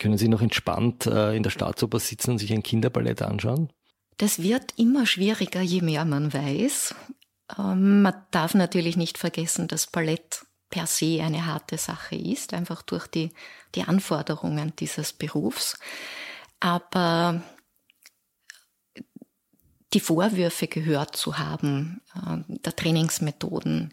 Können 0.00 0.18
Sie 0.18 0.28
noch 0.28 0.42
entspannt 0.42 1.06
äh, 1.06 1.36
in 1.36 1.44
der 1.44 1.50
Staatsoper 1.50 2.00
sitzen 2.00 2.32
und 2.32 2.38
sich 2.38 2.52
ein 2.52 2.64
Kinderballett 2.64 3.22
anschauen? 3.22 3.70
Das 4.16 4.42
wird 4.42 4.74
immer 4.76 5.06
schwieriger, 5.06 5.60
je 5.60 5.82
mehr 5.82 6.04
man 6.04 6.32
weiß. 6.32 6.96
Ähm, 7.58 8.02
man 8.02 8.14
darf 8.32 8.54
natürlich 8.54 8.96
nicht 8.96 9.18
vergessen, 9.18 9.68
dass 9.68 9.86
Ballett 9.86 10.47
per 10.70 10.86
se 10.86 11.22
eine 11.22 11.46
harte 11.46 11.78
Sache 11.78 12.16
ist, 12.16 12.52
einfach 12.52 12.82
durch 12.82 13.06
die, 13.06 13.30
die 13.74 13.82
Anforderungen 13.82 14.74
dieses 14.76 15.12
Berufs. 15.12 15.78
Aber 16.60 17.42
die 19.94 20.00
Vorwürfe 20.00 20.66
gehört 20.66 21.16
zu 21.16 21.38
haben, 21.38 22.02
äh, 22.14 22.38
der 22.48 22.76
Trainingsmethoden, 22.76 23.90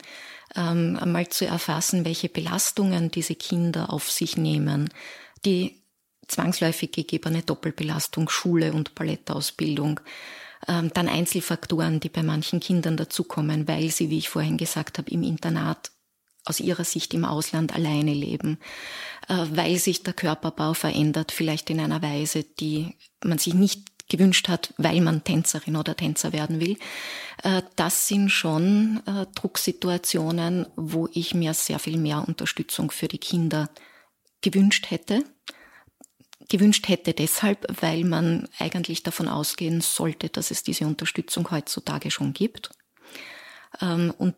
ähm, 0.56 0.98
einmal 1.00 1.28
zu 1.30 1.46
erfassen, 1.46 2.06
welche 2.06 2.30
Belastungen 2.30 3.12
diese 3.12 3.36
Kinder 3.36 3.92
auf 3.92 4.12
sich 4.12 4.38
nehmen, 4.38 4.90
die 5.46 5.82
zwangsläufig 6.28 6.92
gegebene 6.92 7.44
Doppelbelastung, 7.44 8.30
Schule 8.30 8.74
und 8.74 8.96
Ballettausbildung, 8.96 10.00
ähm, 10.68 10.92
dann 10.94 11.08
Einzelfaktoren, 11.08 12.00
die 12.00 12.10
bei 12.10 12.24
manchen 12.24 12.60
Kindern 12.60 12.98
dazukommen, 12.98 13.68
weil 13.68 13.90
sie, 13.90 14.10
wie 14.10 14.18
ich 14.18 14.30
vorhin 14.30 14.58
gesagt 14.58 14.98
habe, 14.98 15.12
im 15.12 15.24
Internat 15.24 15.92
aus 16.46 16.60
ihrer 16.60 16.84
Sicht 16.84 17.14
im 17.14 17.26
Ausland 17.26 17.76
alleine 17.76 18.14
leben, 18.14 18.60
äh, 19.28 19.46
weil 19.52 19.78
sich 19.78 20.04
der 20.04 20.14
Körperbau 20.14 20.74
verändert, 20.74 21.32
vielleicht 21.32 21.70
in 21.70 21.80
einer 21.80 22.02
Weise, 22.02 22.44
die 22.44 22.96
man 23.24 23.38
sich 23.38 23.54
nicht 23.54 23.96
gewünscht 24.08 24.50
hat, 24.50 24.74
weil 24.78 25.02
man 25.02 25.24
Tänzerin 25.24 25.76
oder 25.76 25.96
Tänzer 25.96 26.32
werden 26.32 26.60
will. 26.60 26.78
Äh, 27.44 27.64
das 27.76 28.08
sind 28.08 28.30
schon 28.30 29.02
äh, 29.08 29.26
Drucksituationen, 29.36 30.68
wo 30.76 31.10
ich 31.12 31.34
mir 31.34 31.54
sehr 31.54 31.80
viel 31.80 31.98
mehr 31.98 32.24
Unterstützung 32.28 32.92
für 32.92 33.08
die 33.08 33.18
Kinder 33.18 33.70
gewünscht 34.42 34.92
hätte. 34.92 35.24
Gewünscht 36.50 36.88
hätte 36.88 37.14
deshalb, 37.14 37.66
weil 37.82 38.04
man 38.04 38.48
eigentlich 38.60 39.02
davon 39.02 39.28
ausgehen 39.28 39.82
sollte, 39.82 40.30
dass 40.30 40.52
es 40.52 40.62
diese 40.62 40.86
Unterstützung 40.86 41.50
heutzutage 41.50 42.12
schon 42.12 42.34
gibt. 42.34 42.70
Ähm, 43.82 44.14
und 44.16 44.36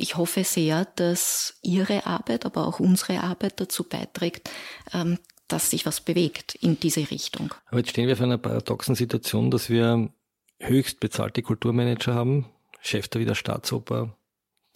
ich 0.00 0.16
hoffe 0.16 0.44
sehr, 0.44 0.86
dass 0.96 1.58
Ihre 1.62 2.06
Arbeit, 2.06 2.46
aber 2.46 2.66
auch 2.66 2.80
unsere 2.80 3.22
Arbeit 3.22 3.60
dazu 3.60 3.84
beiträgt, 3.84 4.50
ähm, 4.92 5.18
dass 5.48 5.70
sich 5.70 5.86
was 5.86 6.00
bewegt 6.00 6.54
in 6.54 6.78
diese 6.78 7.10
Richtung. 7.10 7.52
Aber 7.66 7.78
jetzt 7.78 7.90
stehen 7.90 8.08
wir 8.08 8.16
vor 8.16 8.26
einer 8.26 8.38
paradoxen 8.38 8.94
Situation, 8.94 9.50
dass 9.50 9.68
wir 9.68 10.10
höchst 10.58 11.00
bezahlte 11.00 11.42
Kulturmanager 11.42 12.14
haben, 12.14 12.46
Chef 12.80 13.08
der 13.08 13.20
Wiener 13.20 13.34
Staatsoper, 13.34 14.16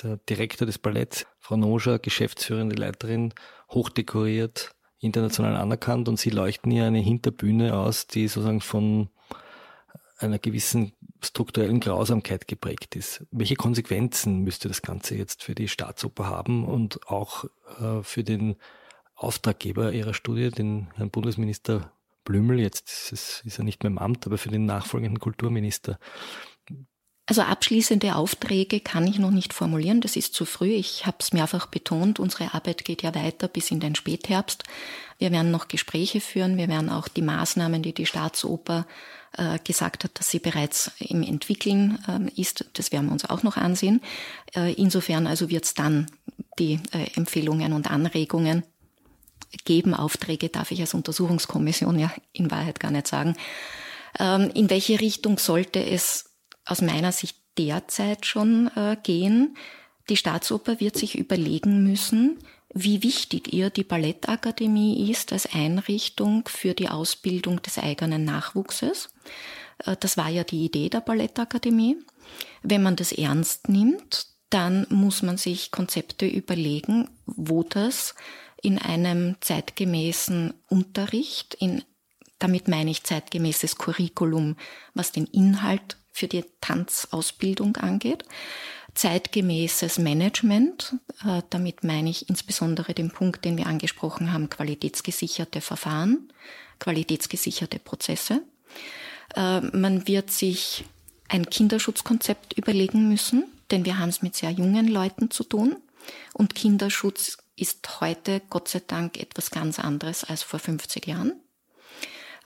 der 0.02 0.16
Direktor 0.28 0.66
des 0.66 0.78
Balletts, 0.78 1.26
Frau 1.38 1.56
Noja, 1.56 1.98
geschäftsführende 1.98 2.74
Leiterin, 2.74 3.32
hochdekoriert, 3.70 4.74
international 4.98 5.56
anerkannt 5.56 6.08
und 6.08 6.18
sie 6.18 6.30
leuchten 6.30 6.72
hier 6.72 6.86
eine 6.86 6.98
Hinterbühne 6.98 7.76
aus, 7.76 8.06
die 8.06 8.26
sozusagen 8.26 8.60
von 8.60 9.08
einer 10.18 10.38
gewissen 10.38 10.92
strukturellen 11.24 11.80
Grausamkeit 11.80 12.48
geprägt 12.48 12.96
ist. 12.96 13.24
Welche 13.30 13.56
Konsequenzen 13.56 14.40
müsste 14.40 14.68
das 14.68 14.82
Ganze 14.82 15.16
jetzt 15.16 15.42
für 15.42 15.54
die 15.54 15.68
Staatsoper 15.68 16.26
haben 16.26 16.64
und 16.64 17.06
auch 17.08 17.44
äh, 17.80 18.02
für 18.02 18.24
den 18.24 18.56
Auftraggeber 19.16 19.92
Ihrer 19.92 20.14
Studie, 20.14 20.50
den 20.50 20.88
Herrn 20.96 21.10
Bundesminister 21.10 21.92
Blümel, 22.24 22.58
jetzt 22.58 23.12
ist, 23.12 23.42
er 23.58 23.64
nicht 23.64 23.82
mehr 23.82 23.90
im 23.90 23.98
Amt, 23.98 24.26
aber 24.26 24.38
für 24.38 24.48
den 24.48 24.64
nachfolgenden 24.64 25.20
Kulturminister? 25.20 25.98
Also 27.26 27.40
abschließende 27.40 28.16
Aufträge 28.16 28.80
kann 28.80 29.06
ich 29.06 29.18
noch 29.18 29.30
nicht 29.30 29.54
formulieren, 29.54 30.02
das 30.02 30.16
ist 30.16 30.34
zu 30.34 30.44
früh. 30.44 30.72
Ich 30.72 31.06
habe 31.06 31.16
es 31.20 31.32
mehrfach 31.32 31.66
betont, 31.66 32.20
unsere 32.20 32.52
Arbeit 32.52 32.84
geht 32.84 33.02
ja 33.02 33.14
weiter 33.14 33.48
bis 33.48 33.70
in 33.70 33.80
den 33.80 33.94
Spätherbst. 33.94 34.64
Wir 35.18 35.32
werden 35.32 35.50
noch 35.50 35.68
Gespräche 35.68 36.20
führen, 36.20 36.58
wir 36.58 36.68
werden 36.68 36.90
auch 36.90 37.08
die 37.08 37.22
Maßnahmen, 37.22 37.82
die 37.82 37.94
die 37.94 38.04
Staatsoper 38.04 38.86
äh, 39.36 39.58
gesagt 39.62 40.04
hat, 40.04 40.18
dass 40.18 40.30
sie 40.30 40.38
bereits 40.38 40.90
im 40.98 41.22
Entwickeln 41.22 41.98
äh, 42.08 42.40
ist, 42.40 42.66
das 42.74 42.92
werden 42.92 43.06
wir 43.06 43.12
uns 43.12 43.24
auch 43.24 43.42
noch 43.42 43.56
ansehen. 43.56 44.00
Äh, 44.54 44.72
insofern 44.74 45.26
also 45.26 45.50
wird 45.50 45.64
es 45.64 45.74
dann 45.74 46.06
die 46.58 46.80
äh, 46.92 47.10
Empfehlungen 47.16 47.72
und 47.72 47.90
Anregungen 47.90 48.64
geben. 49.64 49.94
Aufträge 49.94 50.48
darf 50.48 50.70
ich 50.70 50.80
als 50.80 50.94
Untersuchungskommission 50.94 51.98
ja 51.98 52.12
in 52.32 52.50
Wahrheit 52.50 52.80
gar 52.80 52.90
nicht 52.90 53.06
sagen. 53.06 53.36
Ähm, 54.18 54.50
in 54.54 54.70
welche 54.70 55.00
Richtung 55.00 55.38
sollte 55.38 55.84
es 55.84 56.30
aus 56.64 56.80
meiner 56.80 57.12
Sicht 57.12 57.36
derzeit 57.58 58.26
schon 58.26 58.70
äh, 58.76 58.96
gehen. 59.02 59.56
Die 60.08 60.16
Staatsoper 60.16 60.80
wird 60.80 60.96
sich 60.96 61.16
überlegen 61.16 61.82
müssen, 61.84 62.38
wie 62.74 63.02
wichtig 63.02 63.52
ihr 63.52 63.70
die 63.70 63.84
Ballettakademie 63.84 65.10
ist 65.10 65.32
als 65.32 65.46
Einrichtung 65.52 66.48
für 66.48 66.74
die 66.74 66.88
Ausbildung 66.88 67.62
des 67.62 67.78
eigenen 67.78 68.24
Nachwuchses. 68.24 69.10
Äh, 69.78 69.96
das 69.98 70.16
war 70.16 70.28
ja 70.28 70.44
die 70.44 70.64
Idee 70.64 70.88
der 70.88 71.00
Ballettakademie. 71.00 71.96
Wenn 72.62 72.82
man 72.82 72.96
das 72.96 73.12
ernst 73.12 73.68
nimmt, 73.68 74.26
dann 74.50 74.86
muss 74.90 75.22
man 75.22 75.36
sich 75.36 75.70
Konzepte 75.70 76.26
überlegen, 76.26 77.08
wo 77.26 77.62
das 77.62 78.14
in 78.60 78.78
einem 78.78 79.36
zeitgemäßen 79.40 80.54
Unterricht, 80.68 81.54
in, 81.54 81.84
damit 82.38 82.66
meine 82.68 82.90
ich 82.90 83.04
zeitgemäßes 83.04 83.76
Curriculum, 83.76 84.56
was 84.94 85.12
den 85.12 85.26
Inhalt 85.26 85.96
für 86.12 86.28
die 86.28 86.44
Tanzausbildung 86.60 87.76
angeht. 87.76 88.24
Zeitgemäßes 88.94 89.98
Management, 89.98 90.96
äh, 91.24 91.42
damit 91.50 91.84
meine 91.84 92.10
ich 92.10 92.28
insbesondere 92.28 92.94
den 92.94 93.10
Punkt, 93.10 93.44
den 93.44 93.58
wir 93.58 93.66
angesprochen 93.66 94.32
haben, 94.32 94.48
qualitätsgesicherte 94.48 95.60
Verfahren, 95.60 96.32
qualitätsgesicherte 96.78 97.78
Prozesse. 97.78 98.42
Äh, 99.34 99.60
man 99.60 100.06
wird 100.06 100.30
sich 100.30 100.84
ein 101.28 101.46
Kinderschutzkonzept 101.46 102.56
überlegen 102.56 103.08
müssen, 103.08 103.44
denn 103.70 103.84
wir 103.84 103.98
haben 103.98 104.10
es 104.10 104.22
mit 104.22 104.36
sehr 104.36 104.50
jungen 104.50 104.88
Leuten 104.88 105.30
zu 105.30 105.44
tun. 105.44 105.76
Und 106.32 106.54
Kinderschutz 106.54 107.38
ist 107.56 108.00
heute 108.00 108.42
Gott 108.50 108.68
sei 108.68 108.82
Dank 108.86 109.18
etwas 109.18 109.50
ganz 109.50 109.78
anderes 109.78 110.24
als 110.24 110.42
vor 110.42 110.60
50 110.60 111.06
Jahren. 111.06 111.32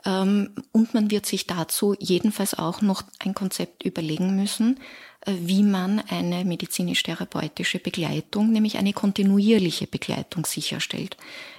Ähm, 0.04 0.50
und 0.72 0.94
man 0.94 1.10
wird 1.10 1.26
sich 1.26 1.46
dazu 1.46 1.94
jedenfalls 1.98 2.54
auch 2.54 2.82
noch 2.82 3.02
ein 3.18 3.34
Konzept 3.34 3.84
überlegen 3.84 4.36
müssen, 4.36 4.78
äh, 5.22 5.34
wie 5.40 5.62
man 5.62 6.00
eine 6.08 6.44
medizinisch-therapeutische 6.44 7.78
Begleitung, 7.78 8.50
nämlich 8.50 8.78
eine 8.78 8.92
kontinuierliche 8.92 9.86
Begleitung 9.86 10.46
sicherstellt. 10.46 11.16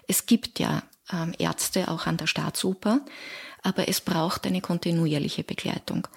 Es 0.08 0.26
gibt 0.26 0.60
ja 0.60 0.84
ähm, 1.12 1.34
Ärzte 1.38 1.90
auch 1.90 2.06
an 2.08 2.18
der 2.18 2.28
Staatsoper, 2.28 3.02
aber 3.62 3.90
es 3.90 4.00
braucht 4.02 4.48
eine 4.48 4.62
kontinuierliche 4.62 5.44
Begleitung. 5.44 6.08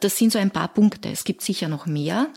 Das 0.00 0.16
sind 0.16 0.32
so 0.32 0.38
ein 0.38 0.50
paar 0.50 0.68
Punkte. 0.68 1.10
Es 1.10 1.24
gibt 1.24 1.42
sicher 1.42 1.68
noch 1.68 1.86
mehr, 1.86 2.28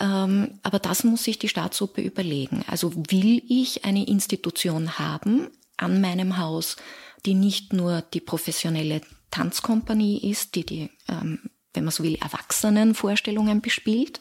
ähm, 0.00 0.58
aber 0.62 0.78
das 0.78 1.04
muss 1.04 1.24
sich 1.24 1.38
die 1.38 1.48
Staatsoper 1.48 2.00
überlegen. 2.00 2.64
Also 2.68 2.92
will 2.94 3.42
ich 3.48 3.84
eine 3.84 4.06
Institution 4.06 4.98
haben 4.98 5.48
an 5.76 6.00
meinem 6.00 6.38
Haus, 6.38 6.76
die 7.26 7.34
nicht 7.34 7.72
nur 7.72 8.02
die 8.02 8.20
professionelle 8.20 9.00
Tanzkompanie 9.30 10.30
ist, 10.30 10.54
die 10.54 10.64
die, 10.64 10.90
ähm, 11.08 11.50
wenn 11.74 11.84
man 11.84 11.92
so 11.92 12.02
will, 12.02 12.16
Erwachsenenvorstellungen 12.16 13.60
bespielt, 13.60 14.20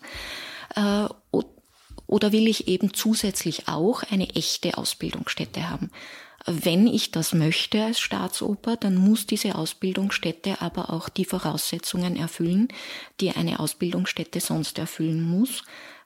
äh, 0.75 1.07
oder 2.07 2.31
will 2.31 2.47
ich 2.47 2.67
eben 2.69 2.93
zusätzlich 2.93 3.67
auch 3.67 4.03
eine 4.03 4.29
echte 4.29 4.77
Ausbildungsstätte 4.77 5.69
haben? 5.69 5.91
Wenn 6.45 6.87
ich 6.87 7.11
das 7.11 7.33
möchte 7.33 7.83
als 7.83 7.99
Staatsoper, 7.99 8.77
dann 8.77 8.95
muss 8.95 9.27
diese 9.27 9.55
Ausbildungsstätte 9.55 10.61
aber 10.61 10.93
auch 10.93 11.09
die 11.09 11.25
Voraussetzungen 11.25 12.15
erfüllen, 12.15 12.69
die 13.19 13.31
eine 13.31 13.59
Ausbildungsstätte 13.59 14.39
sonst 14.39 14.79
erfüllen 14.79 15.21
muss, 15.21 15.63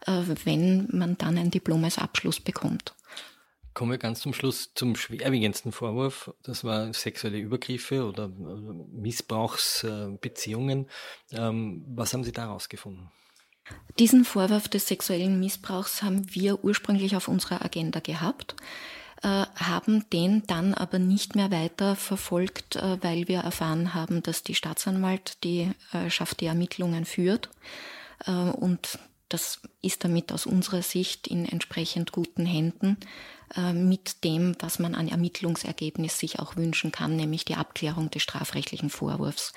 äh, 0.07 0.23
wenn 0.43 0.87
man 0.91 1.15
dann 1.19 1.37
ein 1.37 1.51
Diplom 1.51 1.83
als 1.83 1.99
Abschluss 1.99 2.39
bekommt. 2.39 2.95
Kommen 3.73 3.91
wir 3.91 3.97
ganz 3.97 4.19
zum 4.19 4.33
Schluss 4.33 4.73
zum 4.75 4.95
schwerwiegendsten 4.95 5.71
Vorwurf. 5.71 6.31
Das 6.43 6.63
war 6.63 6.93
sexuelle 6.93 7.37
Übergriffe 7.37 8.05
oder 8.05 8.27
Missbrauchsbeziehungen. 8.27 10.87
Ähm, 11.31 11.83
was 11.87 12.13
haben 12.13 12.23
Sie 12.23 12.33
daraus 12.33 12.69
gefunden? 12.69 13.09
Diesen 13.99 14.25
Vorwurf 14.25 14.67
des 14.67 14.87
sexuellen 14.87 15.39
Missbrauchs 15.39 16.03
haben 16.03 16.25
wir 16.33 16.63
ursprünglich 16.63 17.15
auf 17.15 17.27
unserer 17.27 17.63
Agenda 17.63 17.99
gehabt. 17.99 18.55
Äh, 19.23 19.45
haben 19.55 20.09
den 20.09 20.41
dann 20.47 20.73
aber 20.73 20.97
nicht 20.97 21.35
mehr 21.35 21.51
weiter 21.51 21.95
verfolgt, 21.95 22.77
äh, 22.77 22.97
weil 23.03 23.27
wir 23.27 23.41
erfahren 23.41 23.93
haben, 23.93 24.23
dass 24.23 24.41
die 24.41 24.55
Staatsanwalt 24.55 25.43
die 25.43 25.69
äh, 25.93 26.09
schafft 26.09 26.41
die 26.41 26.47
Ermittlungen 26.47 27.05
führt 27.05 27.49
und 28.27 28.99
das 29.33 29.61
ist 29.81 30.03
damit 30.03 30.31
aus 30.31 30.45
unserer 30.45 30.81
Sicht 30.81 31.27
in 31.27 31.45
entsprechend 31.45 32.11
guten 32.11 32.45
Händen 32.45 32.97
mit 33.73 34.23
dem, 34.23 34.55
was 34.59 34.79
man 34.79 34.95
an 34.95 35.09
Ermittlungsergebnis 35.09 36.17
sich 36.17 36.39
auch 36.39 36.55
wünschen 36.55 36.91
kann, 36.91 37.17
nämlich 37.17 37.43
die 37.43 37.55
Abklärung 37.55 38.09
des 38.09 38.23
strafrechtlichen 38.23 38.89
Vorwurfs. 38.89 39.51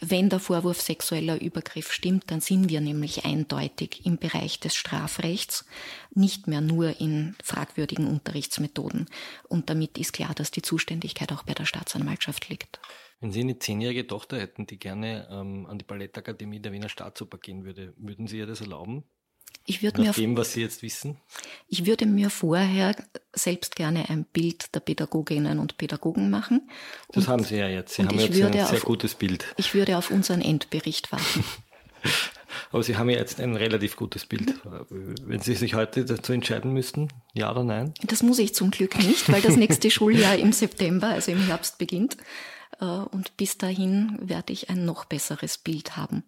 Wenn 0.00 0.28
der 0.28 0.40
Vorwurf 0.40 0.80
sexueller 0.80 1.40
Übergriff 1.40 1.92
stimmt, 1.92 2.30
dann 2.30 2.40
sind 2.40 2.68
wir 2.68 2.80
nämlich 2.80 3.24
eindeutig 3.24 4.04
im 4.04 4.18
Bereich 4.18 4.60
des 4.60 4.74
Strafrechts, 4.74 5.64
nicht 6.14 6.46
mehr 6.46 6.60
nur 6.60 7.00
in 7.00 7.36
fragwürdigen 7.42 8.06
Unterrichtsmethoden. 8.06 9.06
Und 9.48 9.70
damit 9.70 9.98
ist 9.98 10.12
klar, 10.12 10.34
dass 10.34 10.50
die 10.50 10.62
Zuständigkeit 10.62 11.32
auch 11.32 11.44
bei 11.44 11.54
der 11.54 11.64
Staatsanwaltschaft 11.64 12.48
liegt. 12.48 12.80
Wenn 13.20 13.32
Sie 13.32 13.40
eine 13.40 13.58
zehnjährige 13.58 14.06
Tochter 14.06 14.38
hätten, 14.38 14.66
die 14.66 14.78
gerne 14.78 15.28
ähm, 15.30 15.66
an 15.66 15.78
die 15.78 15.84
Ballettakademie 15.84 16.60
der 16.60 16.72
Wiener 16.72 16.88
Staatsoper 16.88 17.38
gehen 17.38 17.64
würde, 17.64 17.94
würden 17.96 18.26
Sie 18.26 18.38
ihr 18.38 18.46
das 18.46 18.60
erlauben? 18.60 19.04
Ich 19.66 19.82
würde 19.82 20.02
Nach 20.02 20.16
mir 20.16 20.22
dem, 20.22 20.36
was 20.36 20.52
Sie 20.52 20.60
jetzt 20.60 20.82
wissen? 20.82 21.16
Ich 21.68 21.86
würde 21.86 22.04
mir 22.04 22.28
vorher 22.28 22.94
selbst 23.32 23.76
gerne 23.76 24.10
ein 24.10 24.24
Bild 24.24 24.74
der 24.74 24.80
Pädagoginnen 24.80 25.58
und 25.58 25.78
Pädagogen 25.78 26.28
machen. 26.28 26.68
Das 27.08 27.24
und, 27.24 27.28
haben 27.30 27.44
Sie 27.44 27.56
ja 27.56 27.68
jetzt. 27.68 27.94
Sie 27.94 28.04
haben 28.04 28.18
jetzt 28.18 28.42
ein 28.42 28.52
sehr 28.52 28.64
auf, 28.64 28.84
gutes 28.84 29.14
Bild. 29.14 29.46
Ich 29.56 29.74
würde 29.74 29.96
auf 29.96 30.10
unseren 30.10 30.42
Endbericht 30.42 31.12
warten. 31.12 31.44
Aber 32.72 32.82
Sie 32.82 32.96
haben 32.96 33.08
ja 33.08 33.16
jetzt 33.16 33.40
ein 33.40 33.56
relativ 33.56 33.96
gutes 33.96 34.26
Bild. 34.26 34.54
Wenn 34.90 35.40
Sie 35.40 35.54
sich 35.54 35.74
heute 35.74 36.04
dazu 36.04 36.32
entscheiden 36.32 36.72
müssten, 36.72 37.08
ja 37.32 37.50
oder 37.50 37.64
nein? 37.64 37.94
Das 38.02 38.22
muss 38.22 38.38
ich 38.38 38.54
zum 38.54 38.70
Glück 38.70 38.98
nicht, 38.98 39.32
weil 39.32 39.40
das 39.40 39.56
nächste 39.56 39.90
Schuljahr 39.90 40.36
im 40.36 40.52
September, 40.52 41.08
also 41.08 41.32
im 41.32 41.40
Herbst 41.46 41.78
beginnt. 41.78 42.16
Äh, 42.80 42.84
und 42.84 43.36
bis 43.36 43.58
dahin 43.58 44.18
werde 44.20 44.52
ich 44.52 44.70
ein 44.70 44.84
noch 44.84 45.04
besseres 45.04 45.58
Bild 45.58 45.96
haben. 45.96 46.24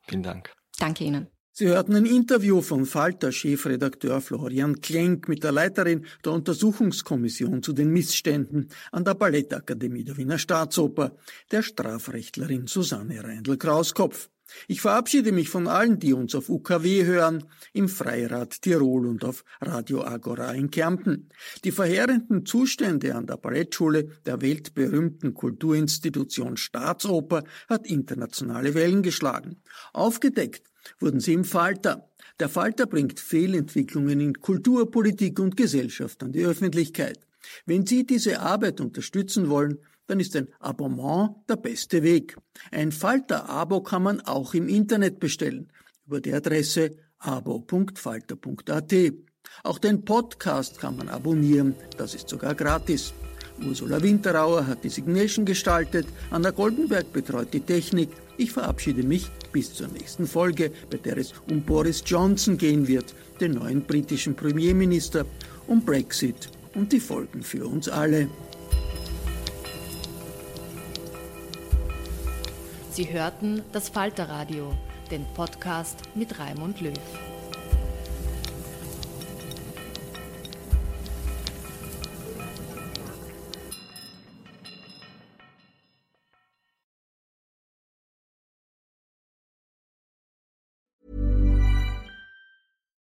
Vielen 0.00 0.22
Dank. 0.22 0.52
Danke 0.78 1.04
Ihnen. 1.04 1.28
Sie 1.52 1.66
hörten 1.66 1.94
ein 1.94 2.06
Interview 2.06 2.62
von 2.62 2.86
Falter-Chefredakteur 2.86 4.20
Florian 4.20 4.80
Klenk 4.80 5.28
mit 5.28 5.44
der 5.44 5.52
Leiterin 5.52 6.06
der 6.24 6.32
Untersuchungskommission 6.32 7.62
zu 7.62 7.72
den 7.72 7.92
Missständen 7.92 8.70
an 8.92 9.04
der 9.04 9.14
Ballettakademie 9.14 10.04
der 10.04 10.16
Wiener 10.16 10.38
Staatsoper, 10.38 11.16
der 11.50 11.62
Strafrechtlerin 11.62 12.66
Susanne 12.66 13.22
Reindl-Krauskopf. 13.22 14.30
Ich 14.68 14.80
verabschiede 14.80 15.32
mich 15.32 15.48
von 15.48 15.66
allen, 15.66 15.98
die 15.98 16.12
uns 16.12 16.34
auf 16.34 16.48
UKW 16.48 17.04
hören, 17.04 17.44
im 17.72 17.88
Freirad 17.88 18.62
Tirol 18.62 19.06
und 19.06 19.24
auf 19.24 19.44
Radio 19.60 20.02
Agora 20.02 20.52
in 20.52 20.70
Kärnten. 20.70 21.28
Die 21.64 21.72
verheerenden 21.72 22.46
Zustände 22.46 23.14
an 23.14 23.26
der 23.26 23.36
Ballettschule 23.36 24.04
der 24.26 24.40
weltberühmten 24.40 25.34
Kulturinstitution 25.34 26.56
Staatsoper 26.56 27.44
hat 27.68 27.86
internationale 27.86 28.74
Wellen 28.74 29.02
geschlagen. 29.02 29.62
Aufgedeckt 29.92 30.70
wurden 30.98 31.20
sie 31.20 31.34
im 31.34 31.44
Falter. 31.44 32.08
Der 32.38 32.48
Falter 32.48 32.86
bringt 32.86 33.20
Fehlentwicklungen 33.20 34.20
in 34.20 34.34
Kultur, 34.40 34.90
Politik 34.90 35.38
und 35.40 35.56
Gesellschaft 35.56 36.22
an 36.22 36.32
die 36.32 36.44
Öffentlichkeit. 36.44 37.18
Wenn 37.66 37.86
Sie 37.86 38.06
diese 38.06 38.40
Arbeit 38.40 38.80
unterstützen 38.80 39.48
wollen, 39.48 39.78
dann 40.10 40.18
ist 40.18 40.34
ein 40.34 40.48
Abonnement 40.58 41.36
der 41.48 41.56
beste 41.56 42.02
Weg. 42.02 42.36
Ein 42.72 42.90
Falter-Abo 42.90 43.80
kann 43.80 44.02
man 44.02 44.20
auch 44.20 44.54
im 44.54 44.68
Internet 44.68 45.20
bestellen, 45.20 45.70
über 46.04 46.20
die 46.20 46.34
Adresse 46.34 46.96
abo.falter.at. 47.20 48.94
Auch 49.62 49.78
den 49.78 50.04
Podcast 50.04 50.80
kann 50.80 50.96
man 50.96 51.08
abonnieren, 51.08 51.76
das 51.96 52.14
ist 52.14 52.28
sogar 52.28 52.56
gratis. 52.56 53.14
Ursula 53.64 54.02
Winterauer 54.02 54.66
hat 54.66 54.82
die 54.82 54.88
Signation 54.88 55.44
gestaltet, 55.44 56.06
Anna 56.30 56.50
Goldenberg 56.50 57.12
betreut 57.12 57.52
die 57.52 57.60
Technik. 57.60 58.08
Ich 58.36 58.50
verabschiede 58.50 59.04
mich 59.04 59.30
bis 59.52 59.74
zur 59.74 59.88
nächsten 59.88 60.26
Folge, 60.26 60.72
bei 60.90 60.96
der 60.96 61.18
es 61.18 61.34
um 61.48 61.62
Boris 61.62 62.02
Johnson 62.04 62.58
gehen 62.58 62.88
wird, 62.88 63.14
den 63.40 63.52
neuen 63.52 63.82
britischen 63.82 64.34
Premierminister, 64.34 65.24
um 65.68 65.84
Brexit 65.84 66.48
und 66.74 66.92
die 66.92 67.00
Folgen 67.00 67.42
für 67.42 67.66
uns 67.66 67.88
alle. 67.88 68.28
Sie 73.00 73.10
hörten 73.10 73.64
das 73.72 73.88
Falterradio, 73.88 74.76
den 75.10 75.24
Podcast 75.32 76.02
mit 76.14 76.38
Raimund 76.38 76.82
Löw. 76.82 76.92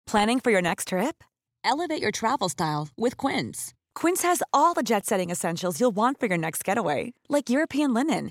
Planning 0.06 0.40
for 0.40 0.50
your 0.50 0.62
next 0.62 0.88
trip? 0.88 1.22
Elevate 1.62 2.00
your 2.00 2.10
travel 2.10 2.48
style 2.48 2.88
with 2.96 3.18
Quince. 3.18 3.74
Quince 3.94 4.22
has 4.22 4.42
all 4.50 4.72
the 4.72 4.82
jet 4.82 5.04
setting 5.04 5.30
essentials 5.30 5.78
you'll 5.78 5.94
want 5.94 6.18
for 6.18 6.26
your 6.26 6.38
next 6.38 6.64
getaway, 6.64 7.12
like 7.28 7.50
European 7.50 7.92
linen, 7.92 8.30